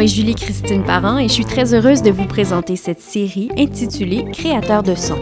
[0.00, 4.24] Est Julie Christine Parent et je suis très heureuse de vous présenter cette série intitulée
[4.32, 5.18] Créateur de son.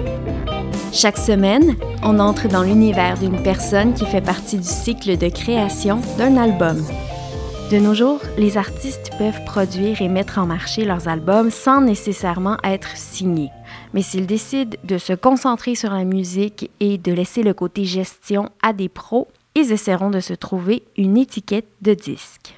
[0.93, 1.75] Chaque semaine,
[2.05, 6.77] on entre dans l'univers d'une personne qui fait partie du cycle de création d'un album.
[7.73, 12.57] De nos jours, les artistes peuvent produire et mettre en marché leurs albums sans nécessairement
[12.63, 13.51] être signés.
[13.95, 18.49] Mais s'ils décident de se concentrer sur la musique et de laisser le côté gestion
[18.63, 22.55] à des pros, ils essaieront de se trouver une étiquette de disque.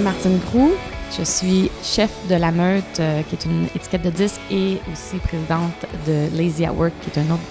[0.00, 0.70] M'appelle Martine.
[1.16, 5.16] Je suis chef de La Meute, euh, qui est une étiquette de disque, et aussi
[5.18, 7.42] présidente de Lazy at Work, qui est une autre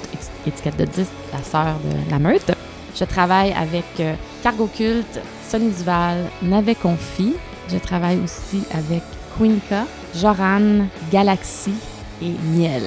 [0.45, 2.51] étiquette de disque, la sœur de La Meute.
[2.95, 7.35] Je travaille avec euh, Cargo Cult, Sonny Duval, Navet Confi.
[7.71, 9.03] Je travaille aussi avec
[9.37, 9.85] Quinca,
[10.15, 11.73] Joran, Galaxy
[12.21, 12.83] et Miel.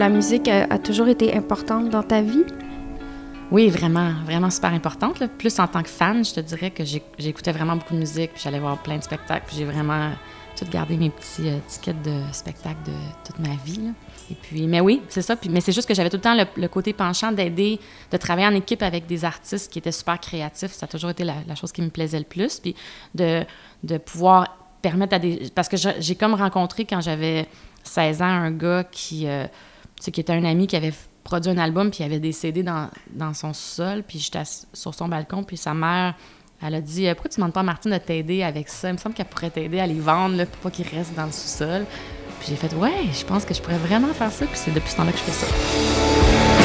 [0.00, 2.44] La musique a, toujours été importante dans ta vie?
[3.50, 5.22] Oui, vraiment, vraiment super importante.
[5.36, 6.84] Plus en tant que fan, je te dirais que
[7.18, 10.12] j'écoutais vraiment beaucoup de musique, puis j'allais voir plein de spectacles, puis j'ai vraiment
[10.56, 12.92] tout gardé mes petits euh, tickets de spectacle de
[13.26, 13.92] toute ma vie.
[14.30, 15.36] Et puis, mais oui, c'est ça.
[15.50, 17.78] Mais c'est juste que j'avais tout le temps le, côté penchant d'aider,
[18.10, 20.72] de travailler en équipe avec des artistes qui étaient super créatifs.
[20.72, 22.58] Ça a toujours été la, chose qui me plaisait le plus.
[22.58, 22.74] Puis
[23.14, 23.44] de,
[23.98, 25.50] pouvoir permettre à des...
[25.54, 27.46] Parce que j'ai comme rencontré quand j'avais
[27.84, 29.46] 16 ans un gars qui, euh,
[30.08, 30.94] qui était un ami qui avait
[31.24, 34.94] produit un album, puis il avait des CD dans, dans son sol, puis j'étais sur
[34.94, 36.14] son balcon, puis sa mère,
[36.62, 38.88] elle a dit euh, Pourquoi tu demandes pas à Martine de t'aider avec ça?
[38.88, 41.26] Il me semble qu'elle pourrait t'aider à les vendre, là, pour pas qu'ils restent dans
[41.26, 41.84] le sous-sol.
[42.40, 44.90] Puis j'ai fait Ouais, je pense que je pourrais vraiment faire ça, puis c'est depuis
[44.90, 46.59] ce temps-là que je fais ça.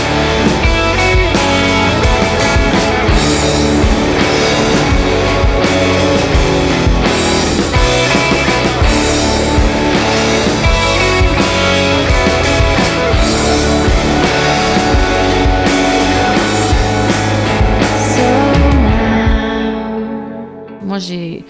[20.99, 21.43] J'ai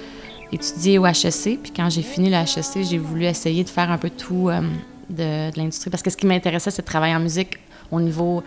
[0.52, 3.98] étudié au HEC, puis quand j'ai fini le HEC, j'ai voulu essayer de faire un
[3.98, 4.62] peu tout euh,
[5.10, 5.90] de, de l'industrie.
[5.90, 7.58] Parce que ce qui m'intéressait, c'est de travailler en musique
[7.92, 8.44] au niveau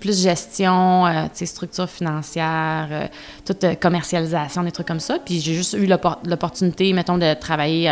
[0.00, 3.06] plus gestion, euh, structure financière, euh,
[3.44, 5.18] toute euh, commercialisation, des trucs comme ça.
[5.24, 7.88] Puis j'ai juste eu l'oppor- l'opportunité, mettons, de travailler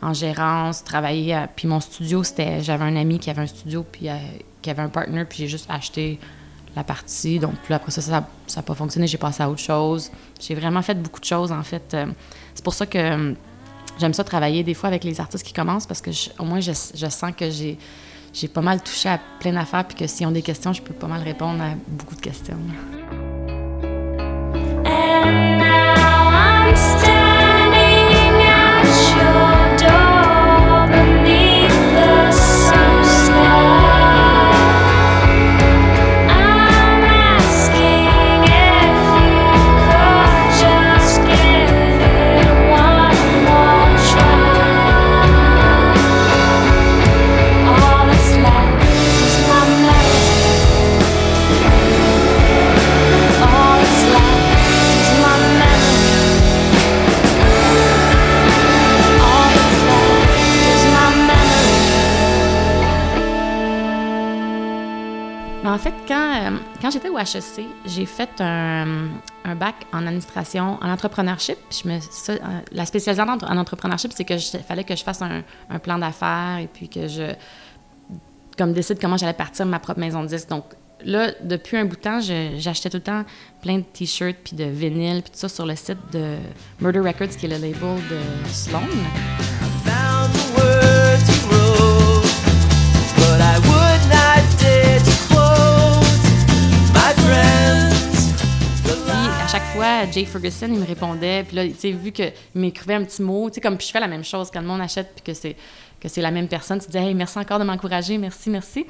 [0.00, 1.36] en gérance, travailler.
[1.56, 2.62] puis mon studio, c'était.
[2.62, 4.08] J'avais un ami qui avait un studio, puis
[4.62, 6.18] qui avait un partner, puis j'ai juste acheté
[6.76, 7.38] la partie.
[7.38, 8.24] Donc, puis après ça, ça
[8.56, 9.06] n'a pas fonctionné.
[9.06, 10.10] J'ai passé à autre chose.
[10.40, 11.94] J'ai vraiment fait beaucoup de choses, en fait.
[11.94, 12.06] Euh,
[12.54, 13.34] c'est pour ça que euh,
[13.98, 16.72] j'aime ça travailler des fois avec les artistes qui commencent parce que au moins, je,
[16.94, 17.78] je sens que j'ai,
[18.32, 20.94] j'ai pas mal touché à plein d'affaires puis que s'ils ont des questions, je peux
[20.94, 22.56] pas mal répondre à beaucoup de questions.
[65.70, 69.08] En fait, quand, euh, quand j'étais au HEC, j'ai fait un,
[69.56, 71.58] bac en administration, en entrepreneurship.
[71.70, 72.36] Je me, euh,
[72.72, 75.42] la spécialisation en, en entrepreneurship, c'est je- fallait que je fasse un,
[75.78, 77.34] plan d'affaires et puis que je
[78.58, 80.48] comme décide comment j'allais partir ma propre maison de disques.
[80.48, 80.64] Donc
[81.04, 83.24] là, depuis un bout de temps, j'achetais tout le temps
[83.62, 86.36] plein de t-shirts puis de vinyles puis tout ça sur le site de
[86.80, 88.18] Murder Records, qui est le label de
[88.52, 88.82] Sloan.
[100.04, 103.22] Fois, Jay Ferguson, il me répondait, puis là, tu sais, vu qu'il m'écrivait un petit
[103.22, 104.50] mot, tu sais, comme puis je fais la même chose.
[104.52, 105.56] Quand le monde achète, puis que c'est
[106.00, 108.86] que c'est la même personne, tu dis, hey, merci encore de m'encourager, merci, merci.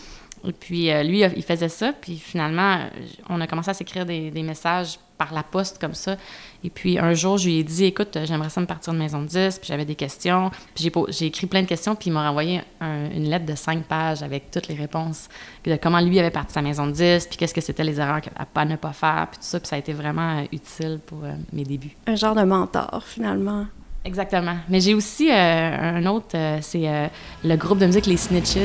[0.46, 2.88] Et puis euh, lui, il faisait ça, puis finalement, euh,
[3.28, 6.16] on a commencé à s'écrire des, messages par la poste comme ça.
[6.64, 9.20] Et puis un jour, je lui ai dit, écoute, j'aimerais ça me partir de maison
[9.20, 10.50] de 10, puis j'avais des questions.
[10.74, 13.84] Puis j'ai, écrit plein de questions, puis il m'a renvoyé un- une lettre de cinq
[13.84, 15.28] pages avec toutes les réponses
[15.64, 18.22] de comment lui avait parti sa maison de 10, puis qu'est-ce que c'était les erreurs
[18.54, 19.60] à, ne pas faire, puis tout ça.
[19.60, 21.96] Puis ça a été vraiment euh, utile pour euh, mes débuts.
[22.06, 23.66] Un genre de mentor, finalement.
[24.04, 24.56] Exactement.
[24.68, 27.06] Mais j'ai aussi euh, un autre, euh, c'est euh,
[27.44, 28.56] le groupe de musique Les Snitches.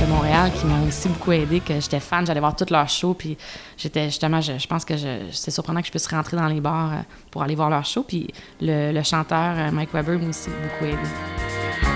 [0.00, 3.12] de Montréal qui m'ont aussi beaucoup aidé, que j'étais fan, j'allais voir toutes leurs shows,
[3.12, 3.36] puis
[3.76, 4.94] j'étais justement, je, pense que
[5.30, 6.92] c'est surprenant que je puisse rentrer dans les bars
[7.30, 8.28] pour aller voir leurs shows, puis
[8.62, 11.95] le, le chanteur Mike Weber m'a aussi beaucoup aidé.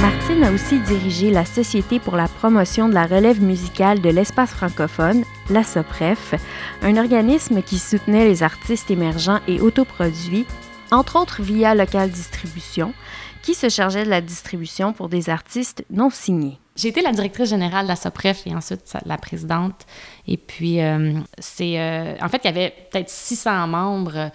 [0.00, 4.50] Martine a aussi dirigé la Société pour la promotion de la relève musicale de l'espace
[4.50, 6.34] francophone, la SOPREF,
[6.82, 10.46] un organisme qui soutenait les artistes émergents et autoproduits,
[10.92, 12.94] entre autres via Local Distribution,
[13.42, 16.58] qui se chargeait de la distribution pour des artistes non signés.
[16.76, 19.84] J'ai été la directrice générale de la SOPREF et ensuite la présidente.
[20.28, 21.80] Et puis, euh, c'est.
[21.80, 24.30] euh, en fait, il y avait peut-être 600 membres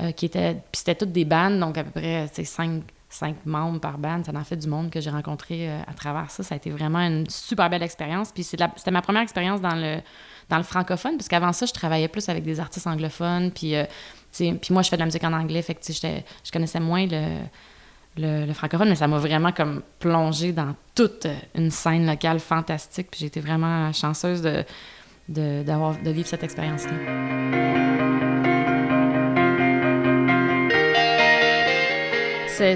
[0.00, 0.54] euh, qui étaient.
[0.54, 2.82] Puis c'était toutes des bandes, donc à peu près 5,
[3.14, 4.24] cinq membres par bande.
[4.24, 6.42] Ça en fait du monde que j'ai rencontré euh, à travers ça.
[6.42, 8.32] Ça a été vraiment une super belle expérience.
[8.32, 12.44] Puis c'était ma première expérience dans le, francophone, parce qu'avant ça, je travaillais plus avec
[12.44, 13.50] des artistes anglophones.
[13.50, 13.84] Puis, euh,
[14.70, 17.40] moi, je fais de la musique en anglais, fait que je connaissais moins le
[18.16, 23.08] le, francophone, mais ça m'a vraiment comme plongé dans toute une scène locale fantastique.
[23.10, 24.64] Puis j'ai été vraiment chanceuse de,
[25.28, 27.93] de vivre cette expérience-là.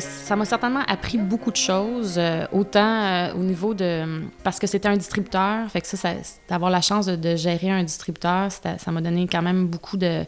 [0.00, 4.22] Ça m'a certainement appris beaucoup de choses, euh, autant euh, au niveau de...
[4.44, 6.14] Parce que c'était un distributeur, fait que ça, ça-
[6.48, 10.24] d'avoir la chance de, gérer un distributeur, ça m'a donné quand même beaucoup de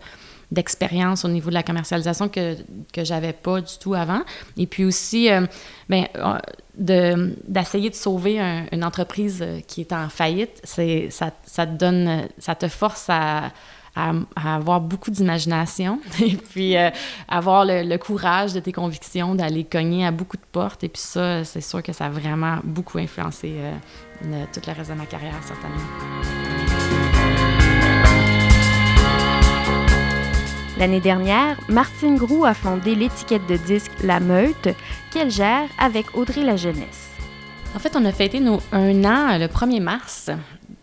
[0.53, 2.57] d'expérience au niveau de la commercialisation que,
[2.93, 4.23] que j'avais pas du tout avant.
[4.57, 5.47] Et puis aussi, euh,
[5.89, 6.39] ben, euh,
[6.77, 12.27] de, d'essayer de sauver un- une entreprise qui est en faillite, ça, ça te donne,
[12.39, 13.53] ça te force à,
[13.97, 16.91] à, à avoir beaucoup d'imagination et puis euh,
[17.29, 20.85] avoir le, le courage de tes convictions, d'aller cogner à beaucoup de portes.
[20.85, 23.73] Et puis ça, c'est sûr que ça a vraiment beaucoup influencé euh,
[24.25, 26.91] le- tout le reste de ma carrière, certainement.
[30.79, 34.69] L'année dernière, Martine Groux a fondé l'étiquette de disque La Meute,
[35.13, 37.11] qu'elle gère avec Audrey La Jeunesse.
[37.77, 40.31] En fait, on a fêté nos un an euh, le 1er mars.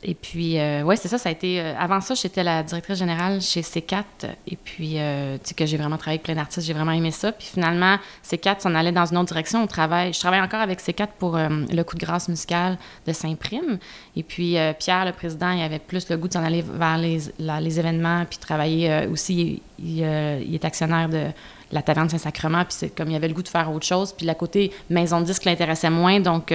[0.03, 1.59] Et puis, euh, ouais, c'est ça, ça a été...
[1.59, 4.03] euh, avant ça, j'étais la directrice générale chez C4.
[4.47, 7.09] Et puis, euh, tu sais, que j'ai vraiment travaillé avec plein d'artistes, j'ai vraiment aimé
[7.09, 7.31] ça.
[7.31, 9.63] Puis finalement, C4 s'en allait dans une autre direction.
[9.63, 12.77] On travaille, je travaille encore avec C4 pour euh, le coup de grâce musical
[13.07, 13.79] de Saint-Prime.
[14.15, 17.19] Et puis, Pierre, le président, il avait plus le goût de s'en aller vers les,
[17.39, 19.61] la- les événements, puis travailler aussi.
[19.79, 21.25] Il, est actionnaire de
[21.71, 24.13] la taverne Saint-Sacrement, puis c'est comme il avait le goût de faire autre chose.
[24.13, 26.53] Puis la côté maison de disque l'intéressait moins, donc,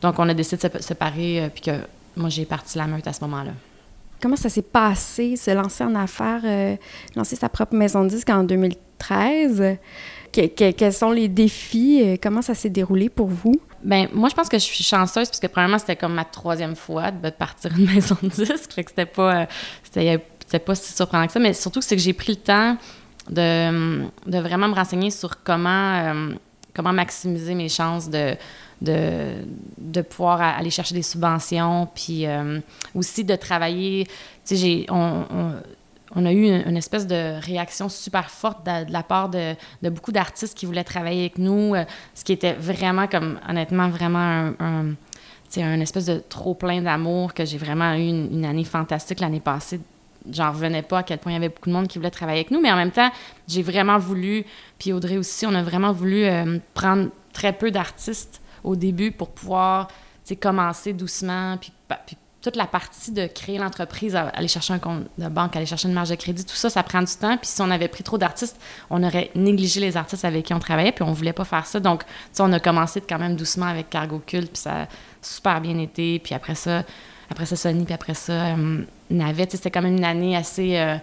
[0.00, 1.72] donc on a décidé de se séparer, puis que
[2.16, 3.52] moi j'ai parti la meute à ce moment-là.
[4.20, 6.76] Comment ça s'est passé, se lancer en affaires, euh,
[7.14, 9.76] lancer sa propre maison de disque en 2013?
[10.32, 12.00] Que- que- quels sont les défis?
[12.02, 13.54] euh, Comment ça s'est déroulé pour vous?
[13.84, 16.74] Ben moi je pense que je suis chanceuse parce que premièrement c'était comme ma troisième
[16.74, 19.46] fois de partir une maison de disque, fait que c'était pas euh,
[19.82, 22.76] c'était c'était pas si surprenant que ça, mais surtout c'est que j'ai pris le temps
[23.28, 26.34] de, de vraiment me renseigner sur comment euh,
[26.76, 28.36] comment maximiser mes chances de
[28.82, 32.60] de, pouvoir aller chercher des subventions, puis euh,
[32.94, 34.06] aussi de travailler.
[34.44, 39.54] Tu sais, on, a eu une, espèce de réaction super forte de, la part de,
[39.82, 43.88] de beaucoup d'artistes qui voulaient travailler avec nous, euh, ce qui était vraiment, comme honnêtement,
[43.88, 44.94] vraiment un,
[45.56, 49.80] un espèce de trop plein d'amour que j'ai vraiment eu une année fantastique l'année passée.
[50.30, 52.40] J'en revenais pas à quel point il y avait beaucoup de monde qui voulait travailler
[52.40, 53.10] avec nous, mais en même temps,
[53.48, 54.44] j'ai vraiment voulu,
[54.78, 59.30] puis Audrey aussi, on a vraiment voulu euh, prendre très peu d'artistes au début pour
[59.30, 59.88] pouvoir
[60.34, 61.72] commencer doucement, puis,
[62.06, 65.88] puis toute la partie de créer l'entreprise, aller chercher un compte de banque, aller chercher
[65.88, 67.36] une marge de crédit, tout ça, ça prend du temps.
[67.36, 68.56] Puis si on avait pris trop d'artistes,
[68.88, 71.80] on aurait négligé les artistes avec qui on travaillait, puis on voulait pas faire ça.
[71.80, 72.04] Donc,
[72.38, 74.86] on a commencé quand même doucement avec Cargo Cult, puis ça a
[75.22, 76.20] super bien été.
[76.20, 76.84] Puis après ça,
[77.30, 79.52] après ça Sony, puis après ça euh, Navette.
[79.52, 80.96] C'était quand même une année assez euh,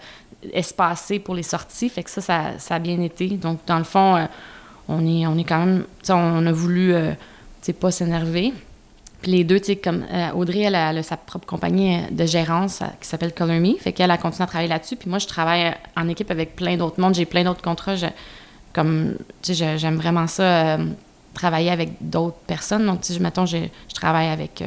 [0.51, 2.21] espacée pour les sorties, fait que ça,
[2.57, 3.29] ça, a bien été.
[3.29, 4.25] Donc, dans le fond, euh,
[4.87, 5.85] on, est, on est quand même...
[6.09, 7.11] On a voulu, euh,
[7.79, 8.53] pas s'énerver.
[9.21, 10.03] Puis les deux, tu sais, comme
[10.35, 14.17] Audrey, elle a, sa propre compagnie de gérance qui s'appelle Color Me, fait qu'elle a
[14.17, 14.97] continué à travailler là-dessus.
[14.97, 17.95] Puis moi, je travaille en équipe avec plein d'autres mondes, j'ai plein d'autres contrats.
[18.73, 20.77] Comme, tu sais, j'aime vraiment ça
[21.33, 22.85] travailler avec d'autres personnes.
[22.85, 23.59] Donc, tu sais, mettons, je,
[23.93, 24.61] travaille avec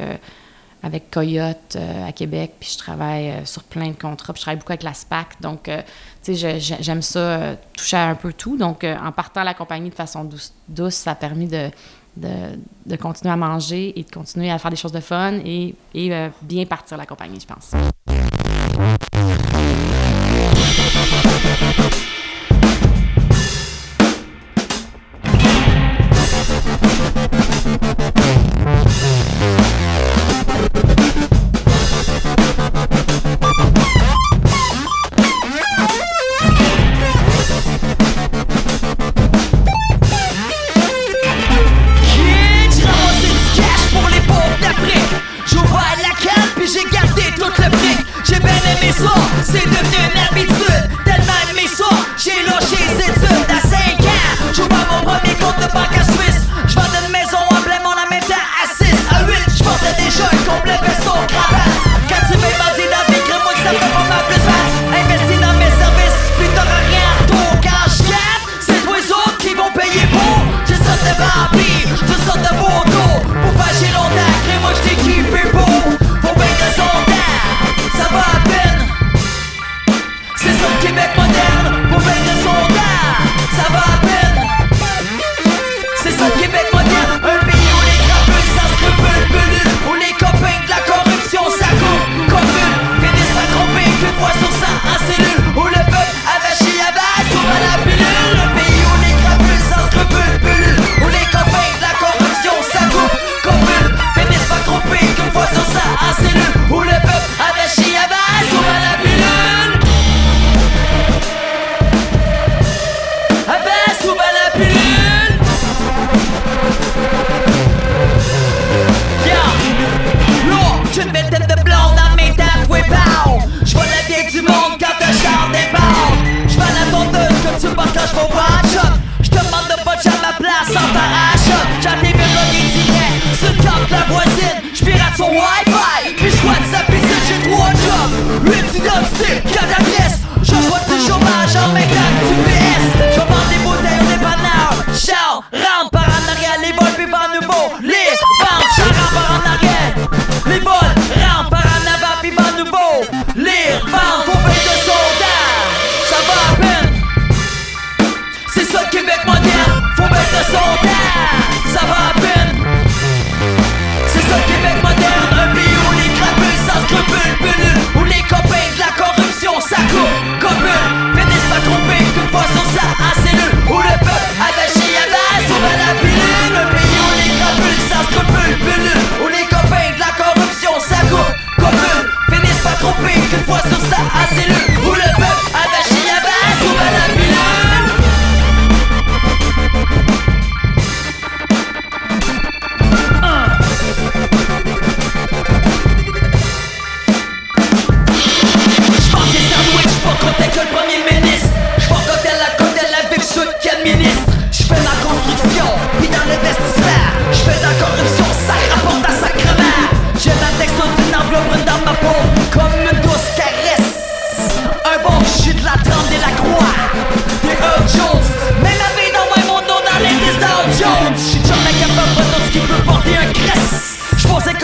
[0.83, 4.43] avec Coyote euh, à Québec, puis je travaille euh, sur plein de contrats, puis je
[4.43, 5.41] travaille beaucoup avec la SPAC.
[5.41, 5.81] Donc, euh,
[6.23, 8.57] tu sais, j'aime ça, toucher à un peu tout.
[8.57, 10.29] Donc, en partant à la compagnie de façon
[10.67, 11.69] douce, ça a permis de,
[12.15, 16.29] de, continuer à manger et de continuer à faire des choses de fun et, et
[16.41, 17.71] bien partir la compagnie, je pense.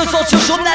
[0.05, 0.73] so so so na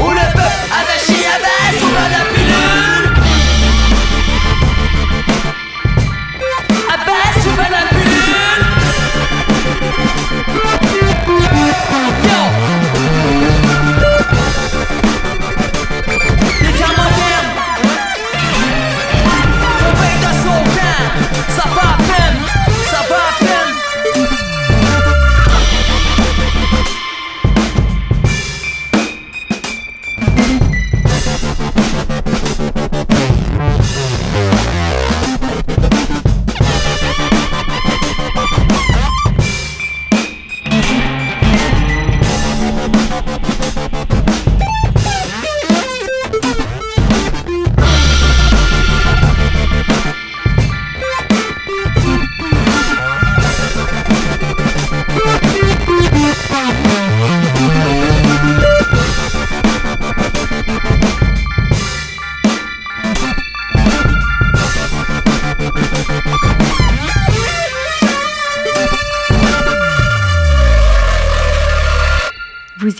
[0.00, 0.39] Una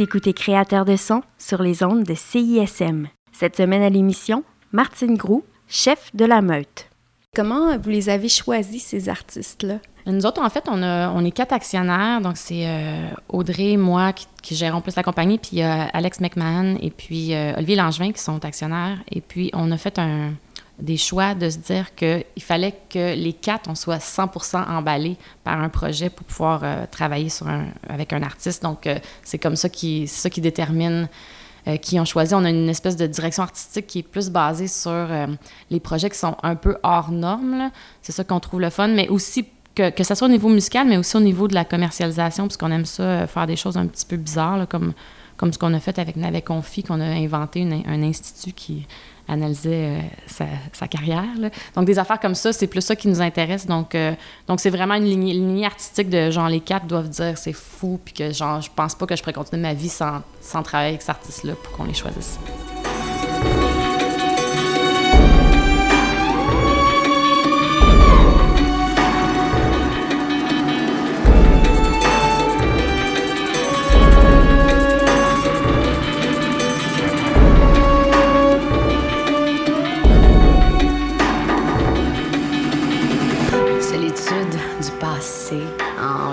[0.01, 3.09] Vous écoutez Créateur de son sur les ondes de CISM.
[3.33, 6.89] Cette semaine à l'émission, Martine Groux, chef de la meute.
[7.37, 9.77] Comment vous les avez choisis, ces artistes-là?
[10.07, 12.23] Nous autres, en fait, on, a, on est quatre actionnaires.
[12.23, 15.83] Donc, c'est euh, Audrey, moi qui, qui gérons plus la compagnie, puis il y a
[15.89, 19.01] Alex McMahon et puis euh, Olivier Langevin qui sont actionnaires.
[19.11, 20.33] Et puis, on a fait un,
[20.81, 24.31] des choix de se dire qu'il fallait que les quatre, on soit 100
[24.69, 27.29] emballés par un projet pour pouvoir euh, travailler
[27.89, 28.63] avec un artiste.
[28.63, 31.09] Donc, euh, c'est comme ça qui, ça qui détermine
[31.69, 32.35] euh, qui ont choisi.
[32.35, 35.07] On a une espèce de direction artistique qui est plus basée sur
[35.71, 37.71] les projets qui sont un peu hors normes.
[38.03, 40.89] C'est ça qu'on trouve le fun, mais aussi que, que ce soit au niveau musical,
[40.89, 43.87] mais aussi au niveau de la commercialisation, parce qu'on aime ça, faire des choses un
[43.87, 44.95] petit peu bizarres, comme,
[45.37, 48.87] comme ce qu'on a fait avec Navet Confi, qu'on a inventé un institut qui
[49.31, 50.01] analysait
[50.41, 51.25] euh, sa, carrière.
[51.39, 51.51] là.
[51.75, 53.67] Donc, des affaires comme ça, c'est plus ça qui nous intéresse.
[53.67, 54.13] Donc, euh,
[54.49, 57.53] donc c'est vraiment une lignée, une lignée artistique de genre les quatre doivent dire c'est
[57.53, 60.63] fou, puis que genre, je pense pas que je pourrais continuer ma vie sans, sans
[60.63, 62.39] travailler avec cet artiste-là pour qu'on les choisisse.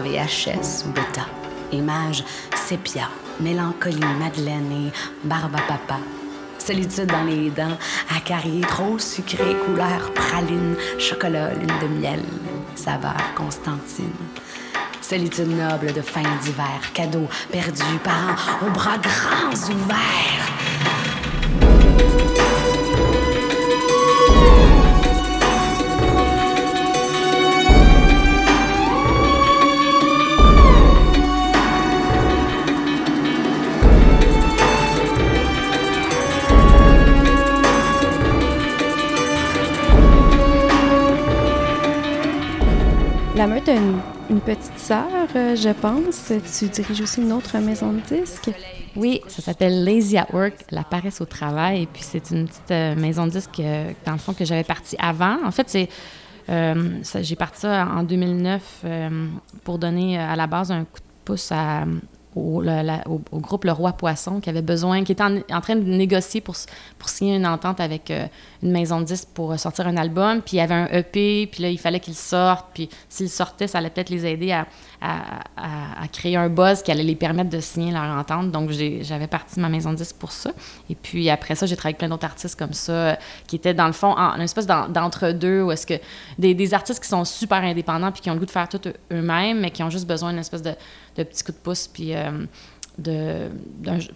[0.07, 1.27] VHS ou bêta.
[1.71, 2.23] Images
[2.55, 5.99] sépia, mélancolie, Madeleine et barbe papa.
[6.57, 7.77] Solitude dans les dents,
[8.15, 12.23] acarié, trop sucré, couleur praline, chocolat, lune de miel,
[12.75, 14.11] saveur Constantine.
[15.01, 20.47] Solitude noble de fin d'hiver, cadeau perdu, parents aux bras grands ouverts.
[43.37, 43.99] La meute a une,
[44.31, 46.31] une petite sœur, euh, je pense.
[46.59, 48.49] Tu diriges aussi une autre maison de disques?
[48.95, 51.83] Oui, ça s'appelle Lazy at Work, la paresse au travail.
[51.83, 54.63] Et puis, c'est une petite euh, maison de disques, euh, dans le fond, que j'avais
[54.63, 55.37] partie avant.
[55.45, 55.87] En fait, c'est.
[56.49, 59.27] j'ai parti ça en 2009 euh,
[59.63, 61.85] pour donner à la base un coup de pouce à-
[62.35, 62.61] au,
[63.33, 66.55] groupe Le Roi Poisson qui avait besoin, qui était en, en train de négocier pour,
[66.99, 68.27] pour signer une entente avec euh,
[68.61, 70.41] une maison de disques pour euh, sortir un album.
[70.41, 72.67] Puis il y avait un EP, puis là, il fallait qu'il sorte.
[72.73, 74.67] Puis s'il sortait, ça allait peut-être les aider à,
[75.01, 78.51] à- créer un buzz qui allait les permettre de signer leur entente.
[78.51, 80.51] Donc, j'avais parti ma maison de disques pour ça.
[80.89, 83.87] Et puis après ça, j'ai travaillé avec plein d'autres artistes comme ça, qui étaient dans
[83.87, 85.95] le fond, en une espèce d'en- d'entre-deux, où est-ce que
[86.39, 88.93] des, artistes qui sont super indépendants puis qui ont le goût de faire tout eux-
[89.11, 90.71] eux-mêmes, mais qui ont juste besoin d'une espèce de,
[91.23, 92.45] de petit coup de pouce, puis euh,
[92.97, 93.49] de,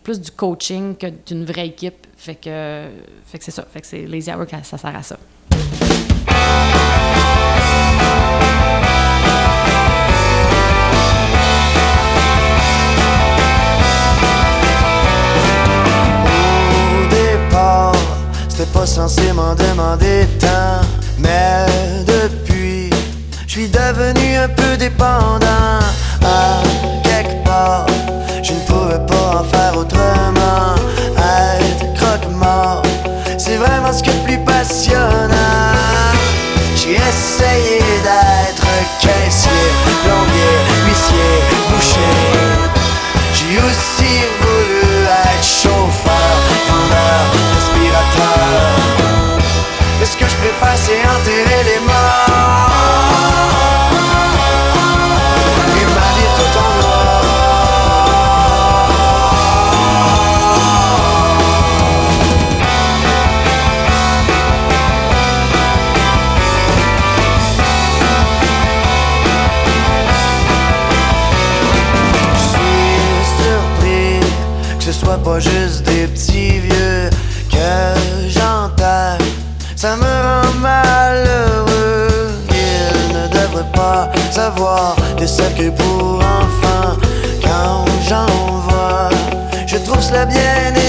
[0.04, 2.08] plus du coaching que d'une vraie équipe.
[2.18, 2.88] Fait que,
[3.26, 3.66] fait que c'est ça.
[3.72, 5.18] Fait que c'est Lazy Hour, ça sert à ça.
[18.62, 20.82] C'était pas censé m'en demander tant.
[21.18, 21.66] Mais
[22.06, 22.90] depuis,
[23.48, 25.81] je suis devenu un peu dépendant.
[84.62, 86.97] Savoir que c'est que pour enfants.
[87.41, 88.26] Quand j'en
[88.67, 89.10] vois,
[89.65, 90.81] je trouve cela bien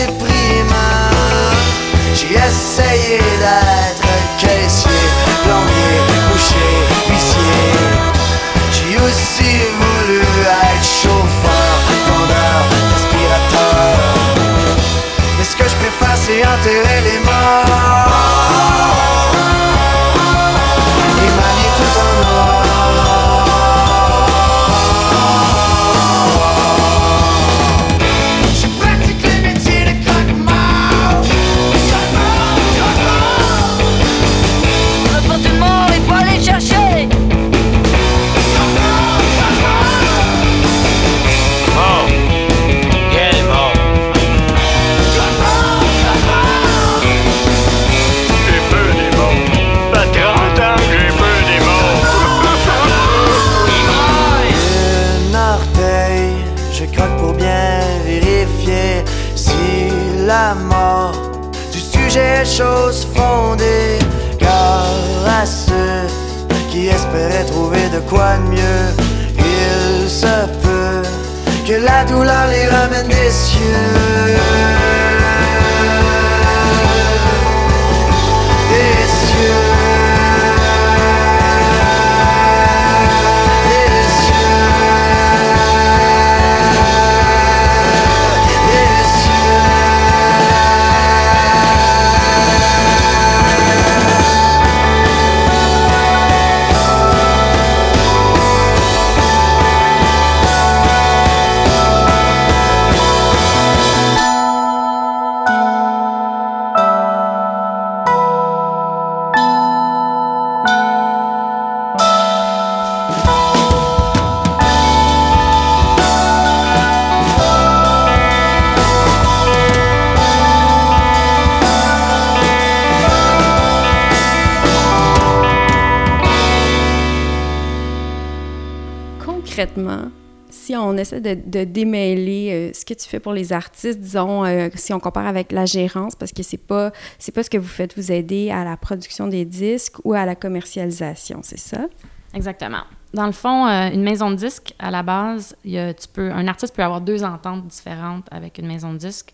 [129.25, 130.11] Concrètement,
[130.51, 134.69] si on essaie de, démêler euh, ce que tu fais pour les artistes, disons, euh,
[134.75, 137.69] si on compare avec la gérance, parce que c'est pas c'est pas ce que vous
[137.69, 141.87] faites, vous aider à la production des disques ou à la commercialisation, c'est ça?
[142.35, 142.83] Exactement.
[143.15, 146.75] Dans le fond, euh, une maison de disque, à la base, tu peux, un artiste
[146.75, 149.33] peut avoir deux ententes différentes avec une maison de disque.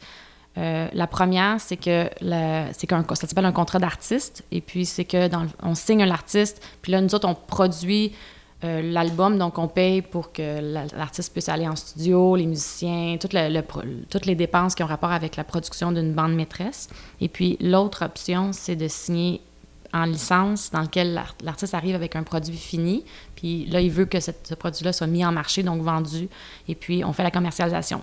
[0.59, 2.09] Euh, la première, c'est que
[2.72, 4.44] c'est qu'un, ça s'appelle un contrat d'artiste.
[4.51, 6.05] Et puis, c'est que dans on signe
[6.83, 8.12] puis là, nous autres, on produit
[8.64, 13.16] euh, l'album, donc on paye pour que la- l'artiste puisse aller en studio, les musiciens,
[13.21, 16.88] toutes les dépenses qui ont rapport avec la production d'une bande maîtresse.
[17.21, 19.40] Et puis, l'autre option, c'est de signer
[19.94, 23.05] en licence dans lequel l'ar- l'artiste arrive avec un produit fini.
[23.37, 26.29] Puis là, il veut que ce produit-là soit mis en marché, donc vendu.
[26.66, 28.03] Et puis, on fait la commercialisation.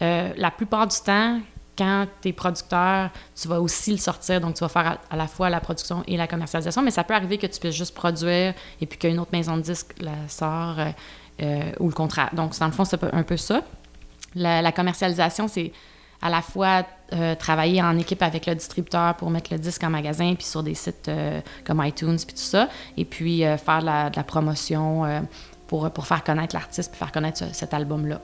[0.00, 1.40] Euh, la plupart du temps,
[1.78, 3.10] quand tu es producteur,
[3.40, 4.40] tu vas aussi le sortir.
[4.40, 6.82] Donc, tu vas faire à, la fois la production et la commercialisation.
[6.82, 9.62] Mais ça peut arriver que tu puisses juste produire et puis qu'une autre maison de
[9.62, 10.90] disque la sort euh,
[11.42, 12.30] euh, ou le contraire.
[12.32, 13.62] Donc, dans le fond, c'est un peu ça.
[14.34, 15.72] La, commercialisation, c'est
[16.20, 19.90] à la fois euh, travailler en équipe avec le distributeur pour mettre le disque en
[19.90, 21.10] magasin, puis sur des sites
[21.64, 25.22] comme iTunes, puis tout ça, et puis faire de la, promotion
[25.68, 28.20] pour, pour faire connaître l'artiste, puis faire connaître ce- cet album-là.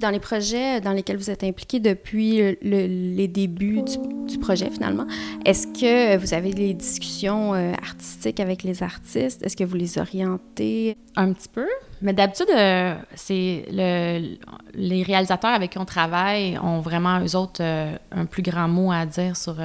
[0.00, 2.86] Dans les projets dans lesquels vous êtes impliqués depuis le- le-
[3.16, 3.82] les débuts
[4.26, 5.04] du, projet, finalement,
[5.44, 9.42] est-ce que vous avez des discussions euh, artistiques avec les artistes?
[9.44, 10.96] Est-ce que vous les orientez?
[11.16, 11.66] Un petit peu.
[12.00, 14.36] Mais d'habitude, euh, c'est le,
[14.72, 18.90] les réalisateurs avec qui on travaille ont vraiment, eux autres, euh, un plus grand mot
[18.92, 19.56] à dire sur,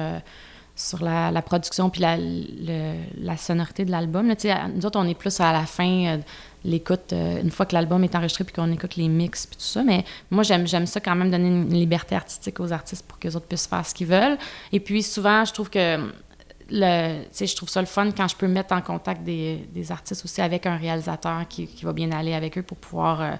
[0.74, 4.26] sur la, production puis la, le- la sonorité de l'album.
[4.74, 6.18] Nous autres, on est plus à la fin,
[6.66, 9.62] l'écoute, euh, une fois que l'album est enregistré puis qu'on écoute les mix puis tout
[9.62, 9.82] ça.
[9.82, 13.28] Mais moi, j'aime, j'aime ça quand même donner une liberté artistique aux artistes pour que
[13.28, 14.36] les autres puissent faire ce qu'ils veulent.
[14.72, 15.98] Et puis souvent, je trouve que
[16.70, 20.24] le, je trouve ça le fun quand je peux mettre en contact des, des artistes
[20.24, 23.32] aussi avec un réalisateur qui, qui va bien aller avec eux pour pouvoir, euh,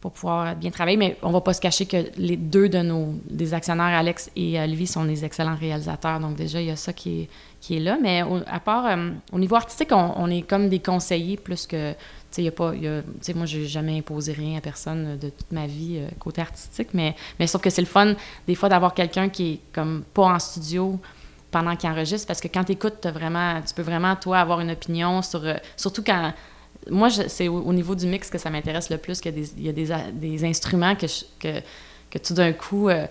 [0.00, 0.96] pour pouvoir bien travailler.
[0.96, 4.60] Mais on va pas se cacher que les deux de nos des actionnaires, Alex et
[4.60, 6.18] Olivier, sont des excellents réalisateurs.
[6.18, 7.28] Donc déjà, il y a ça qui est,
[7.60, 7.96] qui est là.
[8.02, 11.94] Mais à part, euh, au niveau artistique, on est comme des conseillers plus que...
[12.30, 12.72] Tu sais, y a pas...
[13.34, 16.88] moi, j'ai jamais imposé rien à personne de toute ma vie euh, côté artistique.
[16.92, 18.14] Mais, mais sauf que c'est le fun,
[18.46, 20.98] des fois, d'avoir quelqu'un qui est comme pas en studio
[21.50, 24.70] pendant qu'il enregistre parce que quand tu écoutes, vraiment, tu peux vraiment, toi, avoir une
[24.72, 25.44] opinion sur.
[25.44, 26.32] euh, surtout quand.
[26.90, 29.42] Moi, c'est au, au niveau du mix que ça m'intéresse le plus, qu'il y a
[29.42, 31.60] des, y a des, des instruments que, je- que,
[32.10, 32.88] que tout d'un coup.
[32.88, 33.06] euh,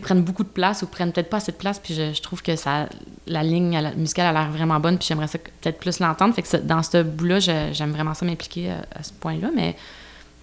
[0.00, 2.56] prennent beaucoup de place ou prennent peut-être pas assez de place, puis je, trouve que
[2.56, 2.88] ça,
[3.26, 6.34] la ligne musicale a l'air vraiment bonne, puis j'aimerais ça peut-être plus l'entendre.
[6.34, 9.76] Fait que dans ce bout-là, j'aime vraiment ça m'impliquer à, à ce point-là, mais,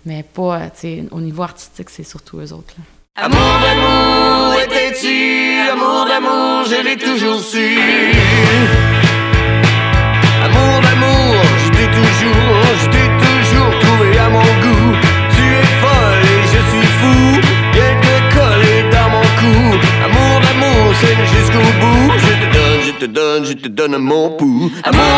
[0.06, 2.76] mais pas, euh, tu sais, au niveau artistique, c'est surtout eux autres.
[3.16, 5.70] Amour d'amour, étais-tu?
[5.72, 7.78] Amour d'amour, je l'ai toujours su.
[10.42, 10.82] Amour
[24.00, 25.09] je te donne mon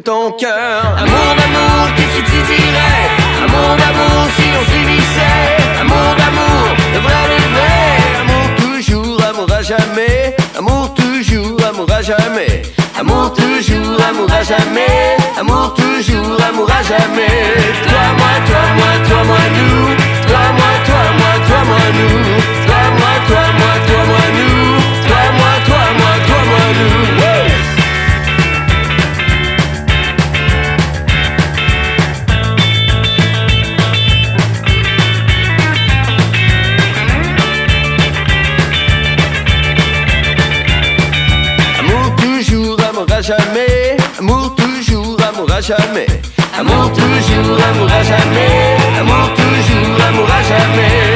[0.00, 0.82] ton cœur.
[0.98, 3.04] Amour d'amour, qu'est-ce que tu dirais?
[3.44, 5.80] Amour d'amour, si on s'unissait.
[5.80, 7.86] Amour d'amour, le vrai, le vrai.
[8.20, 10.36] Amour toujours, amour à jamais.
[10.58, 12.62] Amour toujours, amour à jamais.
[12.98, 15.16] Amour toujours, amour à jamais.
[15.38, 17.73] Amour toujours, amour à jamais.
[46.84, 48.76] Amour toujours, amour à jamais.
[49.00, 51.13] Amour toujours, amour à jamais.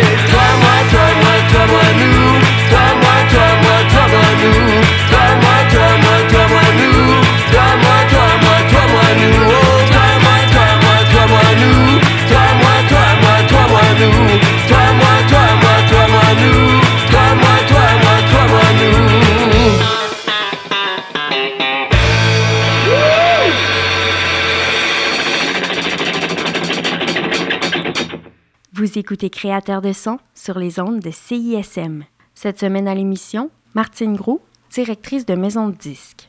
[29.08, 32.04] Écoutez Créateur de son sur les ondes de CISM.
[32.34, 36.28] Cette semaine à l'émission, Martine Gros, directrice de Maison de disques.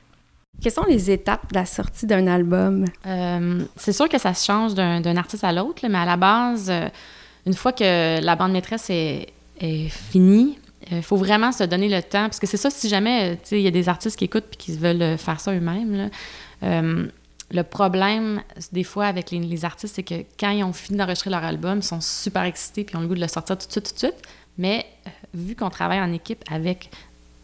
[0.62, 2.86] Quelles sont les étapes de la sortie d'un album?
[3.06, 6.06] Euh, c'est sûr que ça se change d'un d'un artiste à l'autre, là, mais à
[6.06, 6.88] la base, euh,
[7.46, 9.28] une fois que la bande maîtresse est,
[9.60, 10.58] est finie,
[10.92, 12.24] il faut vraiment se donner le temps.
[12.24, 14.58] Parce que c'est ça, si jamais euh, il y a des artistes qui écoutent et
[14.58, 16.10] qui veulent euh, faire ça eux-mêmes, là,
[16.64, 17.08] euh,
[17.52, 21.44] le problème, des fois, avec les, artistes, c'est que quand ils ont fini d'enregistrer leur
[21.44, 23.88] album, ils sont super excités puis ont le goût de le sortir tout de suite,
[23.88, 24.22] tout de suite.
[24.58, 26.92] Mais euh, vu qu'on travaille en équipe avec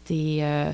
[0.06, 0.72] des, euh,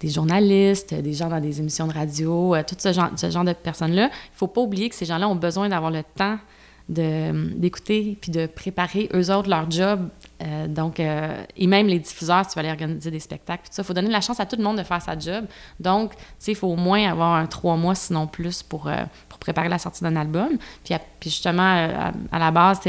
[0.00, 3.44] des journalistes, des gens dans des émissions de radio, euh, tout ce genre, ce genre
[3.44, 6.38] de personnes-là, il faut pas oublier que ces gens-là ont besoin d'avoir le temps
[6.86, 10.06] d'écouter puis de préparer eux autres leur job.
[10.44, 13.72] Euh, donc, euh, et même les diffuseurs, si tu vas aller organiser des spectacles, tout
[13.72, 15.46] ça, il faut donner la chance à tout le monde de faire sa job.
[15.80, 19.04] Donc, tu sais, il faut au moins avoir un trois mois, sinon plus, pour, euh,
[19.28, 20.58] pour préparer la sortie d'un album.
[20.84, 22.80] Puis, justement, à, la base,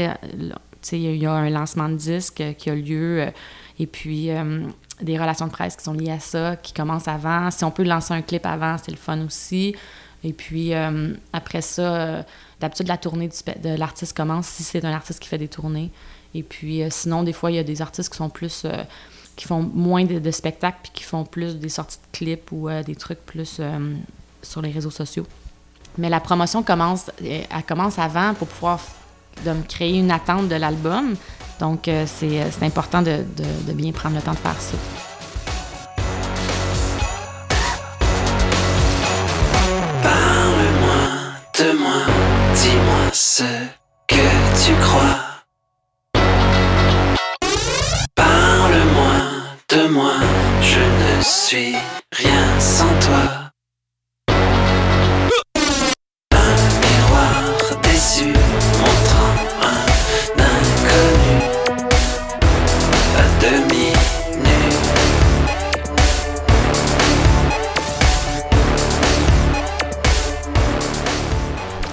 [0.92, 3.26] il y a un lancement de disque qui a lieu,
[3.78, 4.30] et puis
[5.00, 7.50] des relations de presse qui sont liées à ça, qui commencent avant.
[7.50, 9.74] Si on peut lancer un clip avant, c'est le fun aussi.
[10.24, 10.72] Et puis,
[11.32, 12.24] après ça,
[12.60, 15.90] d'habitude, la tournée de l'artiste commence si c'est un artiste qui fait des tournées.
[16.36, 18.62] Et puis, euh, sinon, des fois, il y a des artistes qui sont plus.
[18.64, 18.84] euh,
[19.36, 22.82] qui font moins de, spectacles puis qui font plus des sorties de clips ou euh,
[22.82, 23.60] des trucs plus
[24.42, 25.26] sur les réseaux sociaux.
[25.98, 28.80] Mais la promotion commence, elle commence avant pour pouvoir
[29.44, 31.14] de me créer une attente de l'album.
[31.60, 34.76] Donc, c'est c'est important de, de- de bien prendre le temps de faire ça.
[40.02, 41.00] Parle-moi
[41.58, 42.00] de moi,
[42.54, 43.42] dis-moi ce
[44.06, 45.25] que tu crois.
[51.18, 51.74] Je suis
[52.12, 53.50] rien sans toi.
[56.32, 58.26] Un miroir déçu
[58.78, 61.38] montrant un inconnu
[63.16, 63.92] à demi
[64.44, 64.76] nu.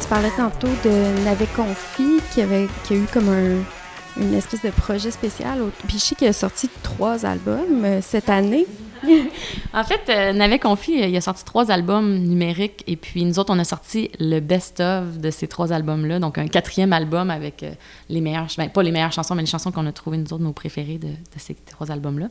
[0.02, 4.62] Tu parlais tantôt de Navet Confi qui, avait, qui a eu comme un, une espèce
[4.62, 5.62] de projet spécial.
[5.62, 8.68] au- Puis je sais qu'il a sorti trois albums euh, cette année.
[9.74, 13.40] En fait, euh, Navet Confi, euh, il a sorti trois albums numériques et puis nous
[13.40, 16.20] autres, on a sorti le best-of de ces trois albums-là.
[16.20, 17.72] Donc, un quatrième album avec euh,
[18.10, 20.44] les meilleures, ben, pas les meilleures chansons, mais les chansons qu'on a trouvées, nous autres,
[20.44, 22.28] nos préférées de, ces trois albums-là.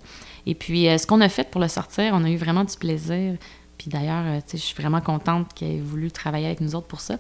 [0.47, 2.77] Et puis, euh, ce qu'on a fait pour le sortir, on a eu vraiment du
[2.77, 3.35] plaisir.
[3.79, 7.17] Puis d'ailleurs, je suis vraiment contente qu'il ait voulu travailler avec nous autres pour ça.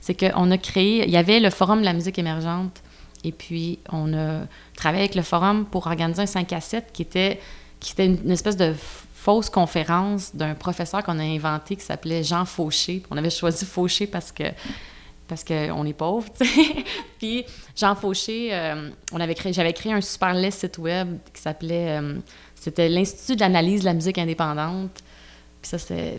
[0.00, 2.82] C'est qu'on a créé, il y avait le Forum de la musique émergente
[3.22, 7.02] et puis on a travaillé avec le Forum pour organiser un 5 à 7 qui
[7.02, 7.38] était
[7.86, 8.74] qui était une, espèce de
[9.14, 13.02] fausse conférence d'un professeur qu'on a inventé qui s'appelait Jean Fauché.
[13.12, 14.44] On avait choisi Fauché parce que
[15.28, 16.28] parce qu'on est pauvre.
[17.18, 17.44] Puis
[17.76, 22.14] Jean Fauché, euh, on avait j'avais créé un super laid site web qui s'appelait, euh,
[22.56, 25.02] c'était l'Institut d'analyse de la musique indépendante.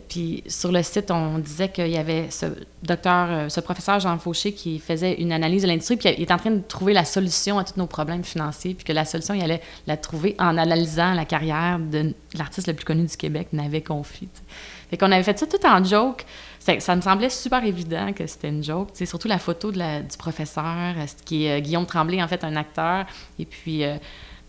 [0.10, 2.46] Puis sur le site, on disait qu'il y avait ce
[2.84, 6.32] docteur, euh, ce professeur Jean Fauché qui faisait une analyse de l'industrie, puis il est
[6.32, 9.34] en train de trouver la solution à tous nos problèmes financiers, puis que la solution,
[9.34, 13.50] il allait la trouver en analysant la carrière de l'artiste le plus connu du Québec,
[13.54, 14.28] Navet Confi.
[14.28, 14.44] tu sais.
[14.90, 16.26] Fait qu'on avait fait ça tout en joke.
[16.60, 18.92] Ça me semblait super évident que c'était une joke.
[18.92, 22.44] tu sais, surtout la photo du professeur, euh, qui est euh, Guillaume Tremblay, en fait,
[22.44, 23.06] un acteur.
[23.40, 23.84] Et puis,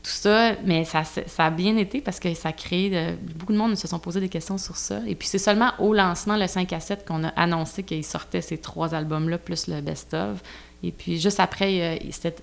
[0.03, 1.03] tout ça, mais ça,
[1.39, 2.89] a bien été parce que ça a créé.
[2.91, 5.01] de- beaucoup de monde se sont posé des questions sur ça.
[5.07, 8.41] Et puis c'est seulement au lancement, le 5 à 7, qu'on a annoncé qu'il sortait
[8.41, 10.41] ces trois albums-là, plus le best-of.
[10.85, 12.43] Et puis juste après, euh, c'était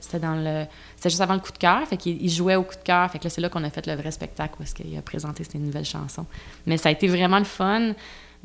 [1.06, 3.10] juste avant le coup de cœur, fait qu'il il jouait au coup de cœur.
[3.10, 5.46] Fait que là, c'est là qu'on a fait le vrai spectacle est-ce qu'il a présenté
[5.46, 6.26] ses nouvelles chansons.
[6.66, 7.94] Mais ça a été vraiment le fun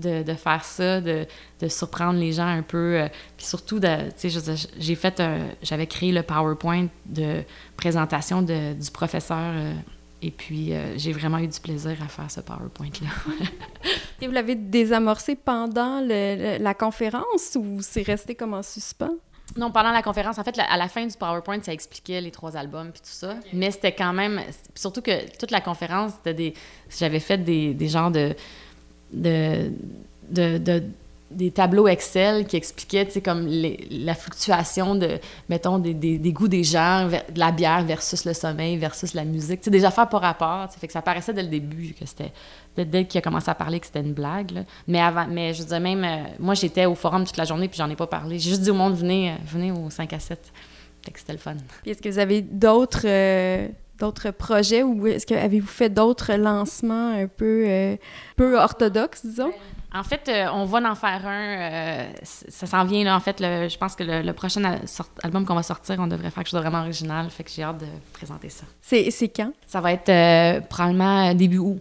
[0.01, 1.27] de, de faire ça, de,
[1.61, 3.01] de surprendre les gens un peu.
[3.01, 3.87] euh, puis surtout, tu
[4.17, 7.43] sais, j'ai fait un- J'avais créé le PowerPoint de
[7.77, 9.37] présentation de- du professeur.
[9.55, 9.73] euh,
[10.23, 13.09] et puis, euh, j'ai vraiment eu du plaisir à faire ce PowerPoint-là.
[14.21, 19.15] Et vous l'avez désamorcé pendant le- le- la conférence ou c'est resté comme en suspens?
[19.57, 22.31] Non, pendant la conférence, en fait, la- à la fin du PowerPoint, ça expliquait les
[22.31, 23.35] trois albums puis tout ça.
[23.53, 24.41] Mais c'était quand même.
[24.77, 26.55] Surtout que toute la conférence, c'était des.
[26.99, 28.35] J'avais fait des, des genres de.
[29.13, 29.71] De,
[30.31, 30.83] de, de-
[31.31, 36.19] des tableaux Excel qui expliquaient, tu sais, comme les- la fluctuation de, mettons, des, des,
[36.19, 39.61] des goûts des gens, de la bière versus le sommeil versus la musique.
[39.61, 40.69] Tu sais, des affaires par rapport.
[40.73, 42.33] tu sais, que ça paraissait dès le début que c'était.
[42.77, 44.51] Dès, qu'il a commencé à parler que c'était une blague.
[44.51, 44.61] là.
[44.89, 47.79] Mais avant, mais je dire, même, euh, moi, j'étais au forum toute la journée puis
[47.79, 48.39] j'en ai pas parlé.
[48.41, 50.41] J'ai juste dit au monde, venez, euh, venez au 5 à 7.
[51.05, 51.55] Fait que c'était le fun.
[51.83, 56.33] Puis est-ce que vous avez d'autres euh, d'autres projets ou est-ce que avez-vous fait d'autres
[56.35, 57.97] lancements un peu euh,
[58.37, 59.53] peu orthodoxes, disons?
[59.93, 61.59] En fait, euh, on va en faire un.
[61.59, 63.17] euh, ça s'en vient, là.
[63.17, 65.97] En fait, le- je pense que le, le prochain al- sort- album qu'on va sortir,
[65.99, 67.29] on devrait faire quelque chose de vraiment original.
[67.29, 68.65] Fait que j'ai hâte de vous présenter ça.
[68.81, 69.53] C'est c'est quand?
[69.67, 71.81] Ça va être euh, probablement début août.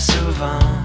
[0.00, 0.79] Souvent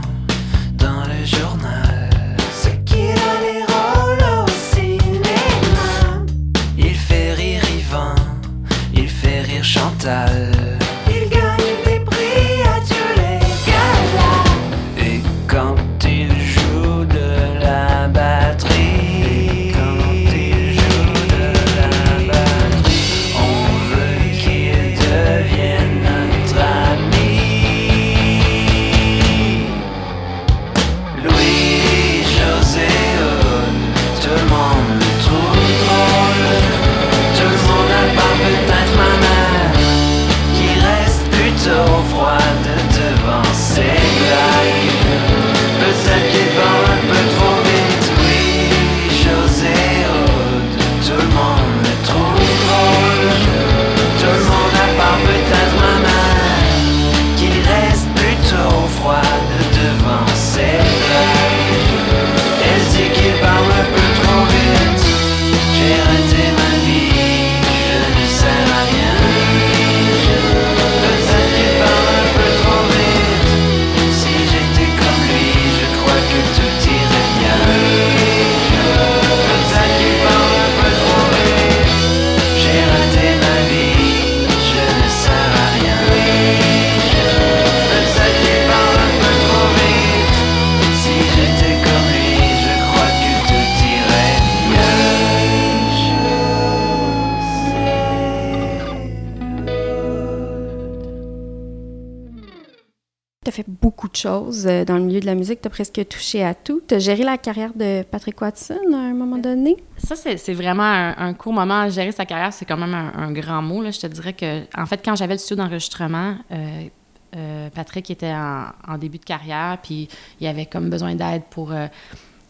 [103.46, 105.70] Tu as fait beaucoup de choses euh, dans le milieu de la musique, tu as
[105.70, 106.82] presque touché à tout.
[106.88, 109.78] Tu as géré la carrière de Patrick Watson à un moment donné?
[109.98, 111.88] Ça, c'est vraiment un, court moment.
[111.89, 113.84] Gérer sa carrière, c'est quand même un, grand mot.
[113.84, 113.91] Là.
[113.91, 116.88] Je te dirais que, en fait, quand j'avais le studio d'enregistrement, euh,
[117.36, 121.72] euh, Patrick était en, début de carrière, puis il avait comme besoin d'aide pour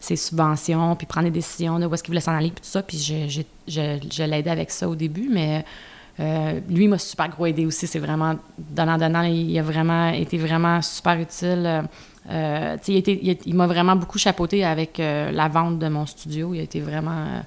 [0.00, 2.70] ses subventions, puis prendre des décisions de où est-ce qu'il voulait s'en aller, puis tout
[2.70, 2.82] ça.
[2.82, 5.62] Puis je, je l'aidais avec ça au début, mais
[6.18, 7.86] euh, lui m'a super gros aidé aussi.
[7.86, 11.84] C'est vraiment, donnant-donnant, il a vraiment été vraiment super utile.
[12.30, 16.54] Euh, il, m'a vraiment beaucoup chapeauté avec euh, la vente de mon studio.
[16.54, 17.42] Il a été vraiment,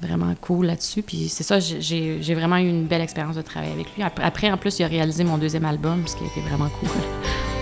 [0.00, 1.02] vraiment cool là-dessus.
[1.02, 4.02] Puis c'est ça, j'ai- vraiment eu une belle expérience de travailler avec lui.
[4.02, 6.88] Après, en plus, il a réalisé mon deuxième album, ce qui a été vraiment cool.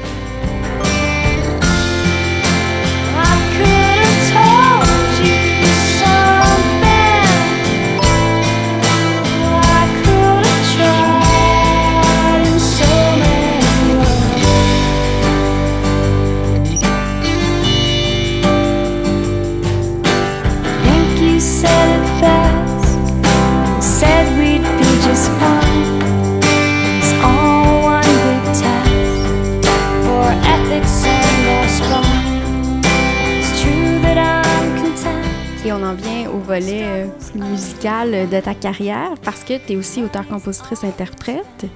[36.46, 41.66] volet euh, musical de ta carrière parce que tu es aussi auteur, compositrice, interprète.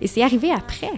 [0.00, 0.92] Et c'est arrivé après.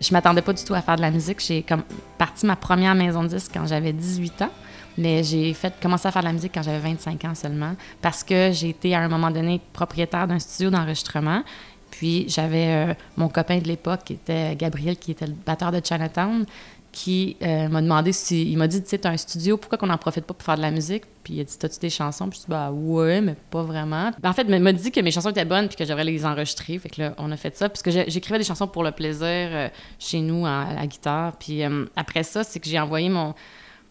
[0.00, 1.40] Je m'attendais pas du tout à faire de la musique.
[1.40, 1.82] J'ai comme
[2.16, 4.50] parti ma première maison de disque quand j'avais 18 ans.
[4.98, 8.24] Mais j'ai fait commencé à faire de la musique quand j'avais 25 ans seulement parce
[8.24, 11.42] que j'ai été à un moment donné propriétaire d'un studio d'enregistrement.
[11.90, 15.80] Puis j'avais euh, mon copain de l'époque qui était Gabriel qui était le batteur de
[15.82, 16.46] Chinatown
[16.92, 19.86] qui euh, m'a demandé si il m'a dit tu sais t'as un studio pourquoi qu'on
[19.86, 21.04] n'en profite pas pour faire de la musique?
[21.24, 22.28] Puis il a dit t'as-tu des chansons?
[22.28, 24.10] Puis je dis bah ouais mais pas vraiment.
[24.20, 26.26] Ben, en fait il m'a dit que mes chansons étaient bonnes puis que j'aurais les
[26.26, 26.78] enregistrer.
[26.78, 27.70] Fait que là on a fait ça.
[27.70, 29.68] Puisque j'écrivais des chansons pour le plaisir euh,
[29.98, 31.32] chez nous à la guitare.
[31.38, 33.34] Puis euh, après ça c'est que j'ai envoyé mon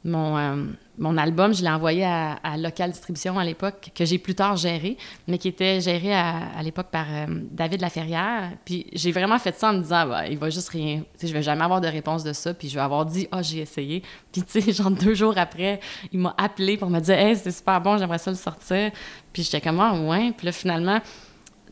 [0.04, 0.66] mon, euh,
[0.98, 4.98] mon album, je l'ai envoyé à, Local Distribution à l'époque, que j'ai plus tard géré,
[5.28, 8.52] mais qui était géré à, à l'époque par euh, David Laferrière.
[8.66, 11.28] Puis j'ai vraiment fait ça en me disant, bah, il va juste rien, tu sais,
[11.28, 13.60] je vais jamais avoir de réponse de ça, puis je vais avoir dit, ah, j'ai
[13.60, 14.04] essayé.
[14.32, 15.80] Puis tu sais, genre deux jours après,
[16.12, 18.92] il m'a appelé pour me dire, hey, c'est super bon, j'aimerais ça le sortir.
[19.34, 20.34] Puis j'étais comme, ah, ouais.
[20.36, 21.00] Puis là, finalement,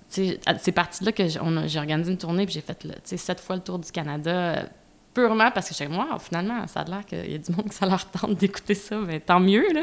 [0.08, 3.56] c'est parti de là que j'ai organisé une tournée, puis j'ai fait sais, sept fois
[3.56, 4.66] le tour du Canada,
[5.28, 7.74] purement parce que comme, wow, finalement, ça a l'air qu'il y a du monde que
[7.74, 9.82] ça leur tente d'écouter ça, mais tant mieux, là.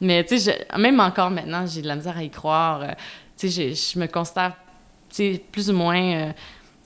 [0.00, 2.82] Mais tu sais, je- même encore maintenant, j'ai de la misère à y croire.
[2.82, 2.88] euh,
[3.36, 4.52] tu sais, je me considère,
[5.10, 6.32] tu sais, plus ou moins euh,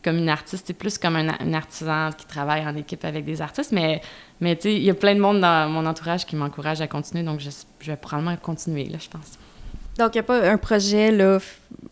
[0.05, 3.42] comme une artiste, c'est plus comme un, un artisan qui travaille en équipe avec des
[3.42, 4.01] artistes, mais,
[4.40, 6.86] mais tu sais, il y a plein de monde dans mon entourage qui m'encourage à
[6.86, 9.38] continuer, donc je, je vais probablement continuer, là, je pense.
[9.99, 11.38] Donc, il n'y a pas un projet là,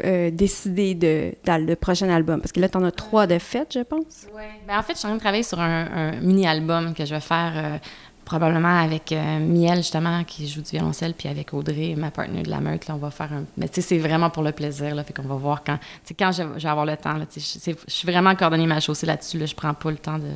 [0.04, 2.40] euh, décidé de, dans le prochain album?
[2.40, 4.26] Parce que là, tu en as trois de fait, je pense.
[4.66, 7.14] Ben, en fait, je suis en train de travailler sur un, un mini-album que je
[7.14, 7.76] vais faire euh,
[8.24, 12.50] probablement avec euh, Miel, justement, qui joue du violoncelle, puis avec Audrey, ma partenaire de
[12.50, 12.86] la meute.
[12.86, 13.42] Là, on va faire un...
[13.57, 15.76] Mais tu sais, c'est vraiment pour le plaisir, là, fait qu'on va voir quand...
[15.78, 17.92] Tu sais, quand je, je vais avoir le temps, là, tu sais, je c'est- je
[17.92, 20.30] suis vraiment coordonnée ma chaussée là-dessus, là, je prends pas le temps de,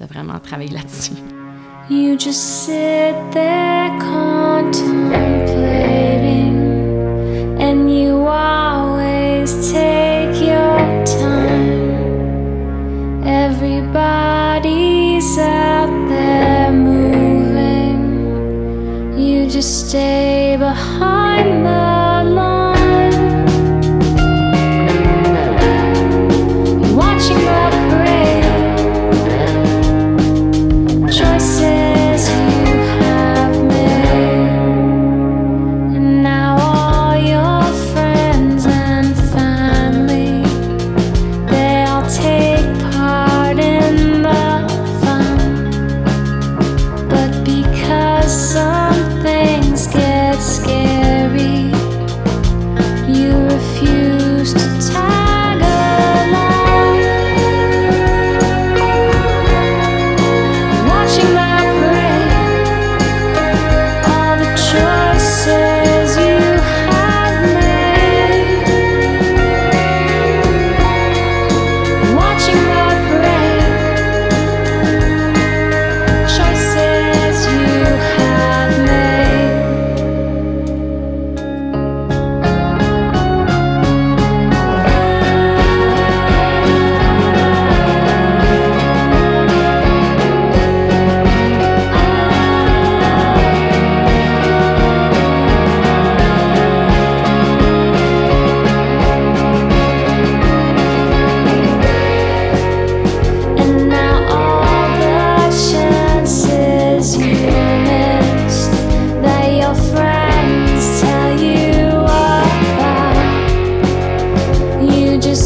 [0.00, 1.12] de vraiment travailler là-dessus.
[1.88, 6.55] You just sit there contemplating,
[7.66, 11.96] and you always take your time.
[13.44, 17.98] Everybody's out there moving,
[19.18, 21.25] you just stay behind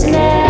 [0.01, 0.50] snap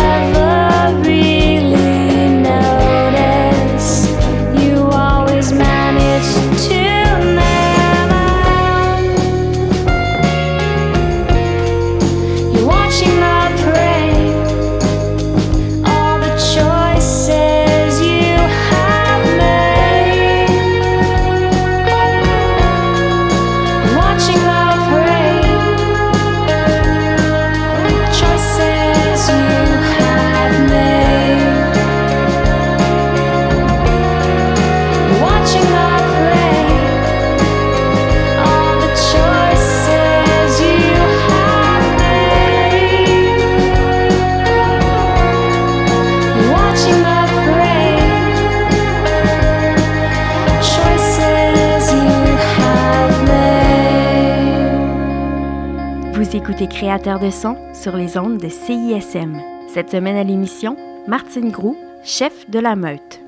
[57.01, 59.41] Créateur de son sur les ondes de CISM.
[59.73, 60.77] Cette semaine à l'émission,
[61.07, 63.19] Martine Groux, chef de la meute.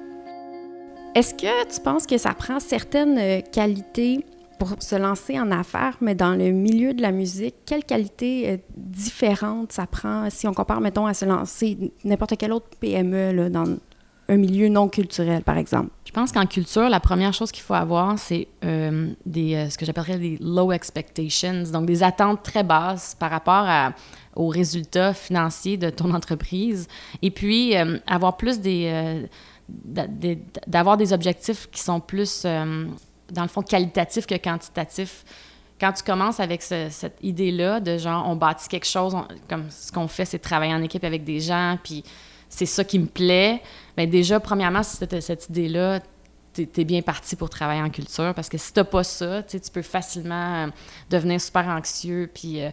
[1.16, 4.26] Est-ce que tu penses que ça prend certaines euh, qualités
[4.60, 8.58] pour se lancer en affaires, mais dans le milieu de la musique, quelles qualités euh,
[8.78, 10.30] différentes ça prend?
[10.30, 13.66] Si on compare, mettons, à se lancer n'importe quel autre PME là, dans
[14.34, 15.90] un milieu non culturel, par exemple?
[16.06, 19.86] Je pense qu'en culture, la première chose qu'il faut avoir, c'est euh, euh, ce que
[19.86, 23.68] j'appellerais des low expectations, donc des attentes très basses par rapport
[24.36, 26.88] aux résultats financiers de ton entreprise.
[27.22, 29.26] Et puis, euh, avoir plus des...
[29.70, 35.24] d'a- des- d'avoir des objectifs qui sont plus, dans le fond, qualitatifs que quantitatifs.
[35.80, 39.16] Quand tu commences avec ce- cette idée-là de genre, on bâtit quelque chose,
[39.50, 42.04] comme ce qu'on fait, c'est travailler en équipe avec des gens, puis
[42.54, 43.62] c'est ça qui me plaît,
[43.98, 46.02] bien déjà, premièrement, si tu cette idée-là,
[46.54, 49.60] tu es bien parti pour travailler en culture parce que si tu pas ça, tu
[49.74, 50.68] peux facilement euh,
[51.10, 52.30] devenir super anxieux.
[52.32, 52.70] Puis, euh,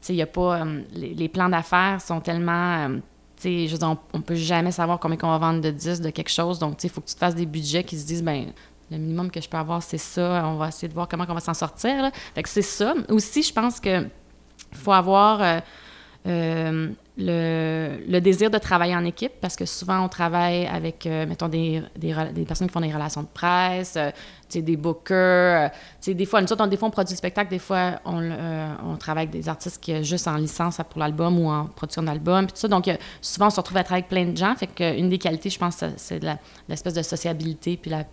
[0.00, 0.60] tu y a pas.
[0.60, 2.88] euh, les, plans d'affaires sont tellement.
[2.88, 2.98] euh,
[3.42, 6.10] je veux dire, on, on peut jamais savoir combien on va vendre de 10 de
[6.10, 6.60] quelque chose.
[6.60, 8.52] Donc, tu il faut que tu te fasses des budgets qui se disent, ben
[8.92, 10.44] le minimum que je peux avoir, c'est ça.
[10.46, 12.02] On va essayer de voir comment on va s'en sortir.
[12.02, 12.12] Là.
[12.36, 12.94] Fait que c'est ça.
[13.08, 14.06] Aussi, je pense que
[14.72, 15.60] faut avoir
[16.26, 21.26] euh, le, le désir de travailler en équipe parce que souvent on travaille avec, euh,
[21.26, 22.12] mettons, des, des,
[22.44, 24.10] personnes qui font des relations de presse, euh,
[24.52, 25.70] des bookers.
[26.08, 28.20] euh, des fois, nous autres, on, des fois, on produit du spectacle, des fois, on,
[28.20, 31.66] euh, on travaille avec des artistes qui sont juste en licence pour l'album ou en
[31.66, 32.46] production d'album.
[32.46, 32.68] tout ça.
[32.68, 34.54] Donc, euh, souvent, on se retrouve à travailler avec plein de gens.
[34.56, 36.20] Fait qu'une des qualités, je pense, c'est
[36.68, 38.04] l'espèce de sociabilité puis la,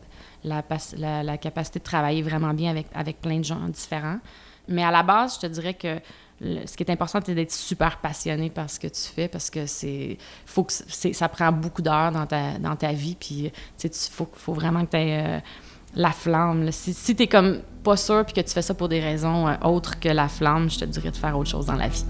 [0.43, 0.63] la,
[0.97, 4.17] la- la capacité de travailler vraiment bien avec, avec plein de gens différents.
[4.67, 5.99] Mais à la base, je te dirais que
[6.65, 9.65] ce qui est important, c'est d'être super passionné par ce que tu fais parce que
[9.65, 13.15] c'est faut que ça prend beaucoup d'heures dans ta, dans ta vie.
[13.19, 15.41] Puis, tu sais, faut, faut vraiment que tu aies
[15.95, 16.71] la flamme.
[16.71, 19.55] Si, si tu comme pas sûr puis que tu fais ça pour des raisons euh,
[19.63, 22.05] autres que la flamme, je te dirais de faire autre chose dans la vie.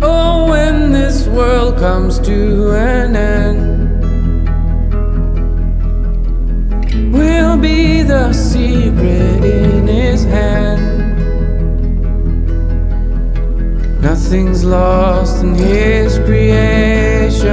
[0.00, 4.00] Oh, when this world comes to an end,
[7.12, 10.78] will be the secret in his hand.
[14.00, 17.48] Nothing's lost in his creation.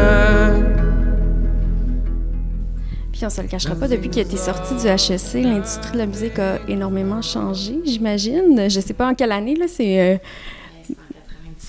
[3.11, 6.05] Puis on se le cachera pas, depuis tu es sorti du HEC, l'industrie de la
[6.05, 8.69] musique a énormément changé, j'imagine.
[8.69, 9.99] Je sais pas en quelle année, là, c'est...
[9.99, 10.17] euh,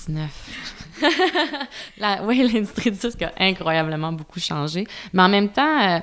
[0.07, 1.01] 19.
[1.97, 4.87] La- oui, l'industrie du disque a incroyablement beaucoup changé.
[5.13, 5.99] Mais en même temps, euh,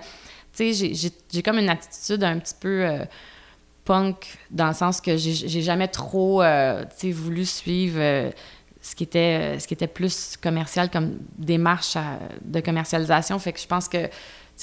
[0.57, 0.92] tu sais,
[1.32, 3.05] j'ai- comme une attitude un petit peu euh,
[3.84, 8.30] punk, dans le sens que j'ai jamais trop, euh, tu sais, voulu suivre
[8.80, 11.96] ce, qui était, ce qui était plus commercial comme démarche
[12.42, 13.38] de commercialisation.
[13.38, 14.09] Fait que je pense que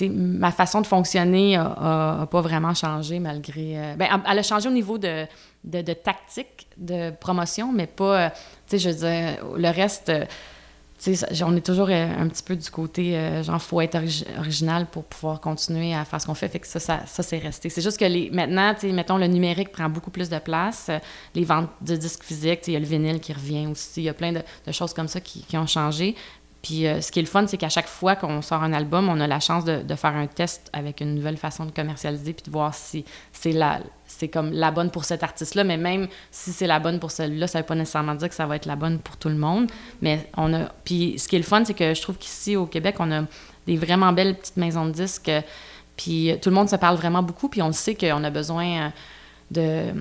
[0.09, 3.77] ma façon de fonctionner a, a- a pas vraiment changé malgré.
[3.77, 5.25] euh, ben, elle a changé au niveau de,
[5.63, 8.25] de, tactique de promotion, mais pas.
[8.27, 8.29] euh,
[8.71, 10.09] je veux dire, le reste.
[10.09, 10.25] euh,
[11.43, 15.41] on est toujours un petit peu du côté, genre, faut être origi- original pour pouvoir
[15.41, 16.47] continuer à faire ce qu'on fait.
[16.47, 17.69] Fait que ça, ça, ça, c'est resté.
[17.69, 20.91] C'est juste que les, maintenant, mettons, le numérique prend beaucoup plus de place.
[21.33, 24.01] Les ventes de disques physiques, il y a le vinyle qui revient aussi.
[24.01, 26.15] Il y a plein de, choses comme ça qui ont changé.
[26.61, 29.09] Puis euh, ce qui est le fun, c'est qu'à chaque fois qu'on sort un album,
[29.09, 32.43] on a la chance de, faire un test avec une nouvelle façon de commercialiser puis
[32.45, 33.03] de voir si
[33.33, 36.99] c'est la c'est comme la bonne pour cet artiste-là, mais même si c'est la bonne
[36.99, 39.29] pour celui-là, ça veut pas nécessairement dire que ça va être la bonne pour tout
[39.29, 39.71] le monde.
[40.01, 42.65] Mais on a puis ce qui est le fun, c'est que je trouve qu'ici au
[42.65, 43.23] Québec, on a
[43.65, 45.29] des vraiment belles petites maisons de disques.
[45.29, 45.41] euh,
[45.95, 48.89] Puis tout le monde se parle vraiment beaucoup, puis on sait qu'on a besoin euh,
[49.51, 49.93] de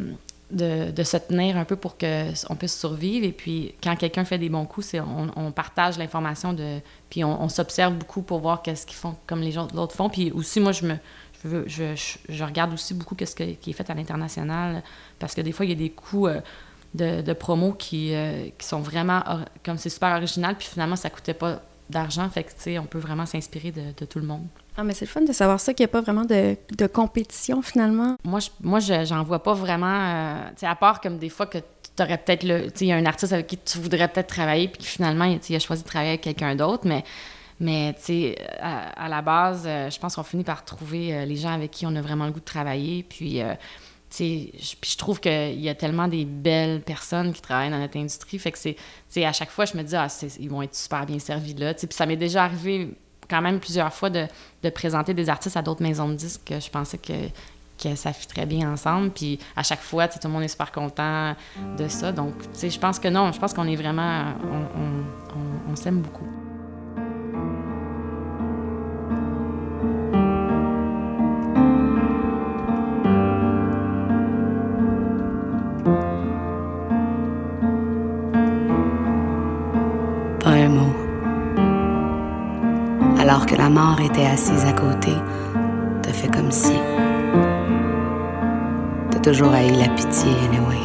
[0.51, 3.27] de, se tenir un peu pour qu'on puisse survivre.
[3.27, 4.95] Et puis, quand quelqu'un fait des bons coups,
[5.37, 9.57] on, partage l'information, de puis on, s'observe beaucoup pour voir qu'est-ce qu'ils font comme les
[9.59, 10.09] autres font.
[10.09, 10.97] Puis aussi, moi, je me
[11.45, 11.95] je,
[12.29, 14.83] je, regarde aussi beaucoup que- qui est fait à l'international
[15.19, 16.41] parce que des fois, il y a des coups euh,
[16.95, 19.23] de, de promo qui, euh, sont vraiment,
[19.65, 22.29] comme c'est super original, puis finalement, ça coûtait pas d'argent.
[22.31, 24.47] Fait que, tu sais, on peut vraiment s'inspirer de, de tout le monde.
[24.77, 26.87] Ah, mais c'est le fun de savoir ça, qu'il n'y a pas vraiment de, de
[26.87, 28.17] compétition, finalement.
[28.25, 29.87] Moi, je, moi, je- j'en vois pas vraiment.
[29.87, 32.71] euh, tu sais, à part comme des fois que tu aurais peut-être le.
[32.71, 35.25] Tu sais, il y a un artiste avec qui tu voudrais peut-être travailler, puis finalement,
[35.25, 36.87] il a choisi de travailler avec quelqu'un d'autre.
[36.87, 37.05] Mais,
[37.59, 41.25] mais tu sais, à, à la base, euh, je pense qu'on finit par trouver euh,
[41.27, 43.03] les gens avec qui on a vraiment le goût de travailler.
[43.03, 43.53] Puis, euh,
[44.11, 44.53] puis
[44.83, 48.39] je trouve qu'il y a tellement des belles personnes qui travaillent dans notre industrie.
[48.39, 49.25] Fait que c'est.
[49.25, 50.09] À chaque fois, je me dis, ah,
[50.39, 51.75] ils vont être super bien servis là.
[51.75, 52.91] Puis ça m'est déjà arrivé
[53.29, 54.27] quand même plusieurs fois de,
[54.63, 57.13] de présenter des artistes à d'autres maisons de disques que je pensais que
[57.83, 59.11] que ça fit très bien ensemble.
[59.11, 61.35] Puis à chaque fois, tout le monde est super content
[61.79, 62.13] de ça.
[62.13, 64.35] Donc, je pense que non, je pense qu'on est vraiment,
[65.67, 66.50] on s'aime beaucoup.
[83.31, 85.13] Alors que la mort était assise à côté,
[86.03, 86.73] t'as fait comme si.
[89.09, 90.81] T'as toujours haï la pitié, anyway.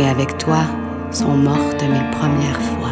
[0.00, 0.60] Et avec toi
[1.10, 2.87] sont mortes mes premières fois.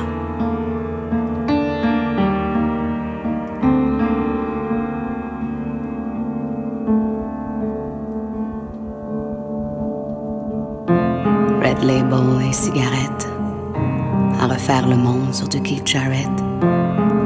[14.88, 16.30] Le monde sur Keith Jarrett.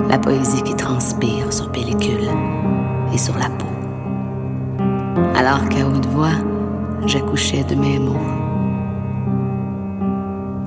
[0.09, 2.31] La poésie qui transpire sur pellicule
[3.13, 3.67] et sur la peau.
[5.37, 6.39] Alors qu'à haute voix,
[7.05, 8.17] j'accouchais de mes mots.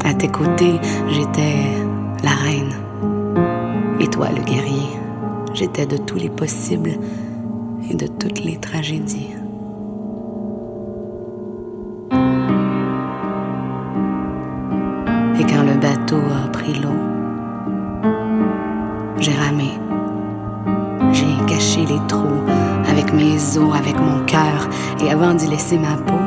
[0.05, 0.79] À tes côtés,
[1.09, 1.55] j'étais
[2.23, 2.73] la reine.
[3.99, 4.89] Et toi, le guerrier,
[5.53, 6.93] j'étais de tous les possibles
[7.89, 9.31] et de toutes les tragédies.
[15.83, 16.97] Bateau a pris l'eau,
[19.19, 19.71] j'ai ramé.
[21.11, 22.41] J'ai caché les trous
[22.89, 24.69] avec mes os, avec mon cœur,
[25.03, 26.22] et avant d'y laisser ma peau,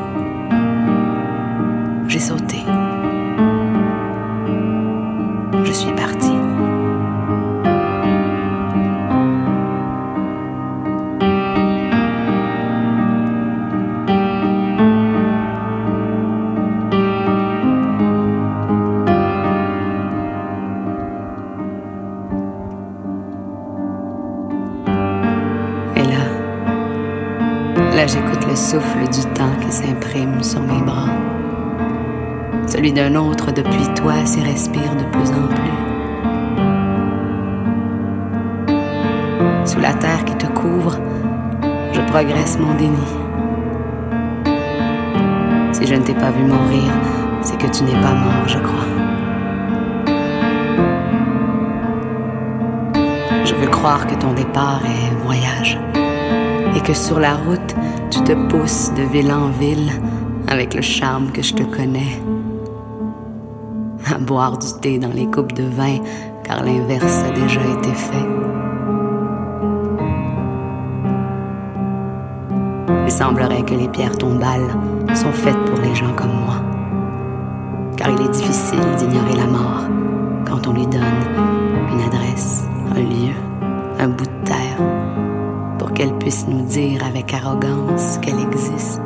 [34.24, 35.76] s'y respire de plus en plus.
[39.64, 40.96] Sous la terre qui te couvre,
[41.92, 42.96] je progresse mon déni.
[45.72, 46.92] Si je ne t'ai pas vu mourir,
[47.42, 48.86] c'est que tu n'es pas mort, je crois.
[53.44, 55.78] Je veux croire que ton départ est voyage
[56.76, 57.74] et que sur la route,
[58.10, 59.90] tu te pousses de ville en ville
[60.48, 62.20] avec le charme que je te connais.
[64.26, 65.98] Boire du thé dans les coupes de vin
[66.42, 68.26] car l'inverse a déjà été fait.
[73.04, 74.66] Il semblerait que les pierres tombales
[75.14, 76.56] sont faites pour les gens comme moi.
[77.96, 79.84] Car il est difficile d'ignorer la mort
[80.44, 81.02] quand on lui donne
[81.92, 82.64] une adresse,
[82.96, 83.34] un lieu,
[84.00, 89.02] un bout de terre, pour qu'elle puisse nous dire avec arrogance qu'elle existe.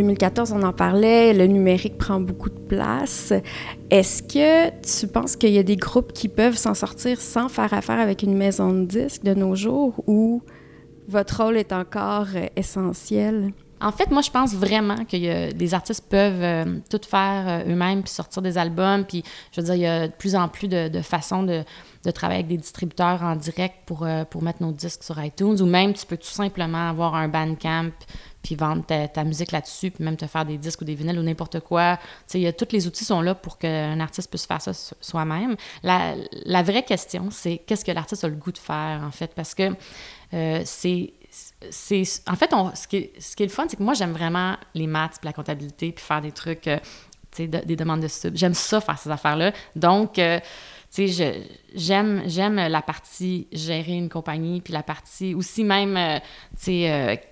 [0.00, 3.32] 2014, on en parlait, le numérique prend beaucoup de place.
[3.90, 7.74] Est-ce que tu penses qu'il y a des groupes qui peuvent s'en sortir sans faire
[7.74, 10.42] affaire avec une maison de disques de nos jours ou
[11.08, 13.52] votre rôle est encore euh, essentiel?
[13.82, 15.16] En fait, moi, je pense vraiment que
[15.56, 19.04] les artistes peuvent euh, tout faire euh, eux-mêmes puis sortir des albums.
[19.06, 21.64] Puis, je veux dire, il y a de plus en plus de, façons de,
[22.04, 25.56] de travailler avec des distributeurs en direct pour, euh, pour mettre nos disques sur iTunes.
[25.62, 27.92] Ou même, tu peux tout simplement avoir un Bandcamp
[28.42, 31.18] puis vendre ta, ta musique là-dessus, puis même te faire des disques ou des vinyles
[31.18, 31.98] ou n'importe quoi.
[32.28, 35.56] Tu sais, tous les outils sont là pour qu'un artiste puisse faire ça so- soi-même.
[35.82, 39.54] La, vraie question, c'est qu'est-ce que l'artiste a le goût de faire, en fait, parce
[39.54, 39.74] que
[40.34, 41.12] euh, c'est
[41.70, 43.94] c'est en fait on, ce, qui est, ce qui est le fun c'est que moi
[43.94, 46.78] j'aime vraiment les maths puis la comptabilité puis faire des trucs euh,
[47.36, 50.40] des demandes de sub j'aime ça faire ces affaires là donc euh,
[50.92, 56.18] tu sais j'aime j'aime la partie gérer une compagnie puis la partie aussi même euh,
[56.56, 57.22] tu sais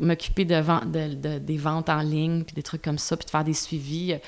[0.00, 3.30] m'occuper de, de- de- des ventes en ligne puis des trucs comme ça puis de
[3.30, 4.18] faire des suivis euh,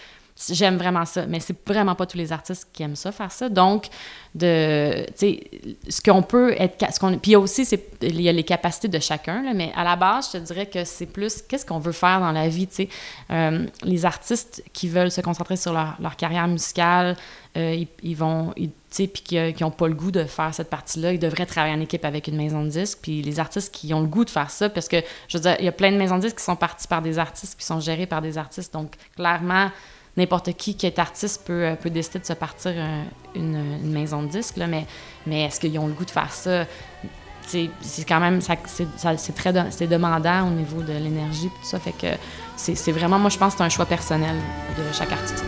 [0.51, 3.49] J'aime vraiment ça, mais c'est vraiment pas tous les artistes qui aiment ça, faire ça.
[3.49, 3.87] Donc,
[4.35, 5.41] de, tu sais,
[5.89, 8.99] ce qu'on peut être, ce qu'on, puis aussi, c'est, il y a les capacités de
[8.99, 11.93] chacun, là, mais à la base, je te dirais que c'est plus qu'est-ce qu'on veut
[11.93, 12.89] faire dans la vie, tu sais?
[13.31, 17.17] Euh, les artistes qui veulent se concentrer sur leur, leur carrière musicale,
[17.57, 21.13] euh, ils, ils vont, ils- puis qui n'ont pas le goût de faire cette partie-là,
[21.13, 22.99] ils devraient travailler en équipe avec une maison de disques.
[23.03, 24.97] Puis les artistes qui ont le goût de faire ça, parce que,
[25.29, 27.03] je veux dire, il y a plein de maisons de disques qui sont parties par
[27.03, 28.73] des artistes, qui sont gérées par des artistes.
[28.73, 29.71] Donc, clairement,
[30.17, 33.03] n'importe qui qui est artiste peut, euh, peut décider de se partir euh,
[33.35, 34.87] une, maison de disques, mais,
[35.31, 36.65] est-ce qu'ils ont le goût de faire ça?
[37.47, 37.71] C'est
[38.09, 39.53] quand même, c'est très
[39.87, 42.09] demandant au niveau de l'énergie, tout ça, fait que
[42.57, 44.35] c'est vraiment, moi je pense que c'est un choix personnel
[44.77, 45.45] de chaque artiste.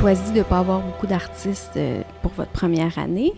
[0.00, 3.34] Choisi de ne pas avoir beaucoup d'artistes euh, pour votre première année.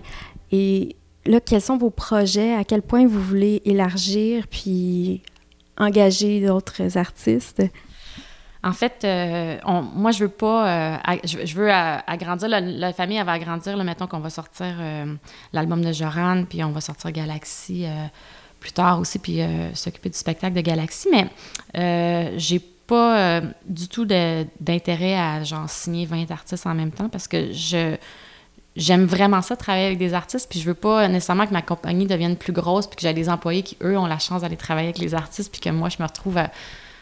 [0.52, 0.94] Et
[1.26, 2.54] là, quels sont vos projets?
[2.54, 5.22] À quel point vous voulez élargir puis
[5.76, 7.64] engager d'autres artistes?
[8.62, 9.58] En fait, euh,
[9.96, 10.94] moi, je veux pas.
[11.02, 12.48] euh, je, veux agrandir.
[12.48, 13.76] La, famille, elle va agrandir.
[13.76, 14.76] Là, mettons qu'on va sortir
[15.52, 17.86] l'album de Joran, puis on va sortir Galaxy
[18.60, 19.40] plus tard aussi, puis
[19.74, 21.08] s'occuper du spectacle de Galaxy.
[21.10, 27.08] Mais j'ai pas euh, du tout d'intérêt à genre signer 20 artistes en même temps
[27.08, 27.96] parce que je.
[28.74, 32.06] J'aime vraiment ça, travailler avec des artistes, puis je veux pas nécessairement que ma compagnie
[32.06, 34.88] devienne plus grosse, puis que j'ai des employés qui, eux, ont la chance d'aller travailler
[34.88, 36.50] avec les artistes, puis que moi, je me retrouve à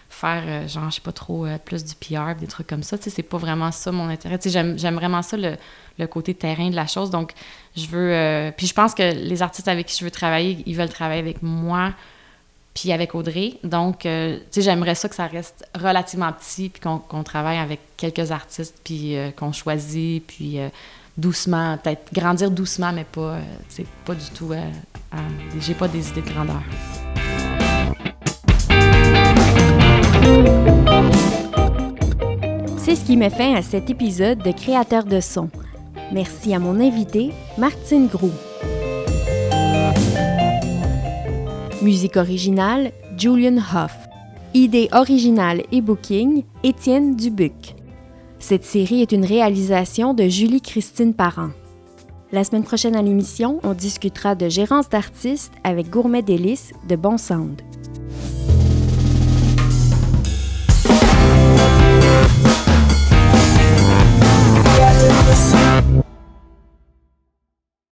[0.09, 2.99] faire, euh, genre, je sais pas trop, euh, plus du PR, des trucs comme ça.
[2.99, 4.37] Tu sais, c'est pas vraiment ça mon intérêt.
[4.41, 5.57] Tu sais, j'aime, vraiment ça, le,
[5.97, 7.09] le côté terrain de la chose.
[7.11, 7.35] Donc,
[7.76, 8.51] je veux.
[8.57, 11.41] puis je pense que les artistes avec qui je veux travailler, ils veulent travailler avec
[11.41, 11.93] moi,
[12.75, 13.55] puis avec Audrey.
[13.64, 17.81] Donc, euh, tu sais, j'aimerais ça que ça reste relativement petit, puis qu'on, travaille avec
[17.97, 20.68] quelques artistes, puis euh, qu'on choisit, puis euh,
[21.16, 23.39] doucement, peut-être grandir doucement, mais pas.
[23.68, 24.53] c'est pas du tout.
[25.59, 26.62] j'ai pas des idées de grandeur.
[32.79, 35.51] C'est ce qui met fin à cet épisode de Créateurs de son.
[36.12, 38.33] Merci à mon invité, Martine Groux.
[41.83, 43.97] Musique originale, Julian Hoff.
[44.53, 47.74] Idée originale et booking, Étienne Dubuc.
[48.39, 51.51] Cette série est une réalisation de Julie-Christine Parent.
[52.33, 57.16] La semaine prochaine à l'émission, on discutera de gérance d'artistes avec Gourmet Délice de Bon
[57.16, 57.62] Sound.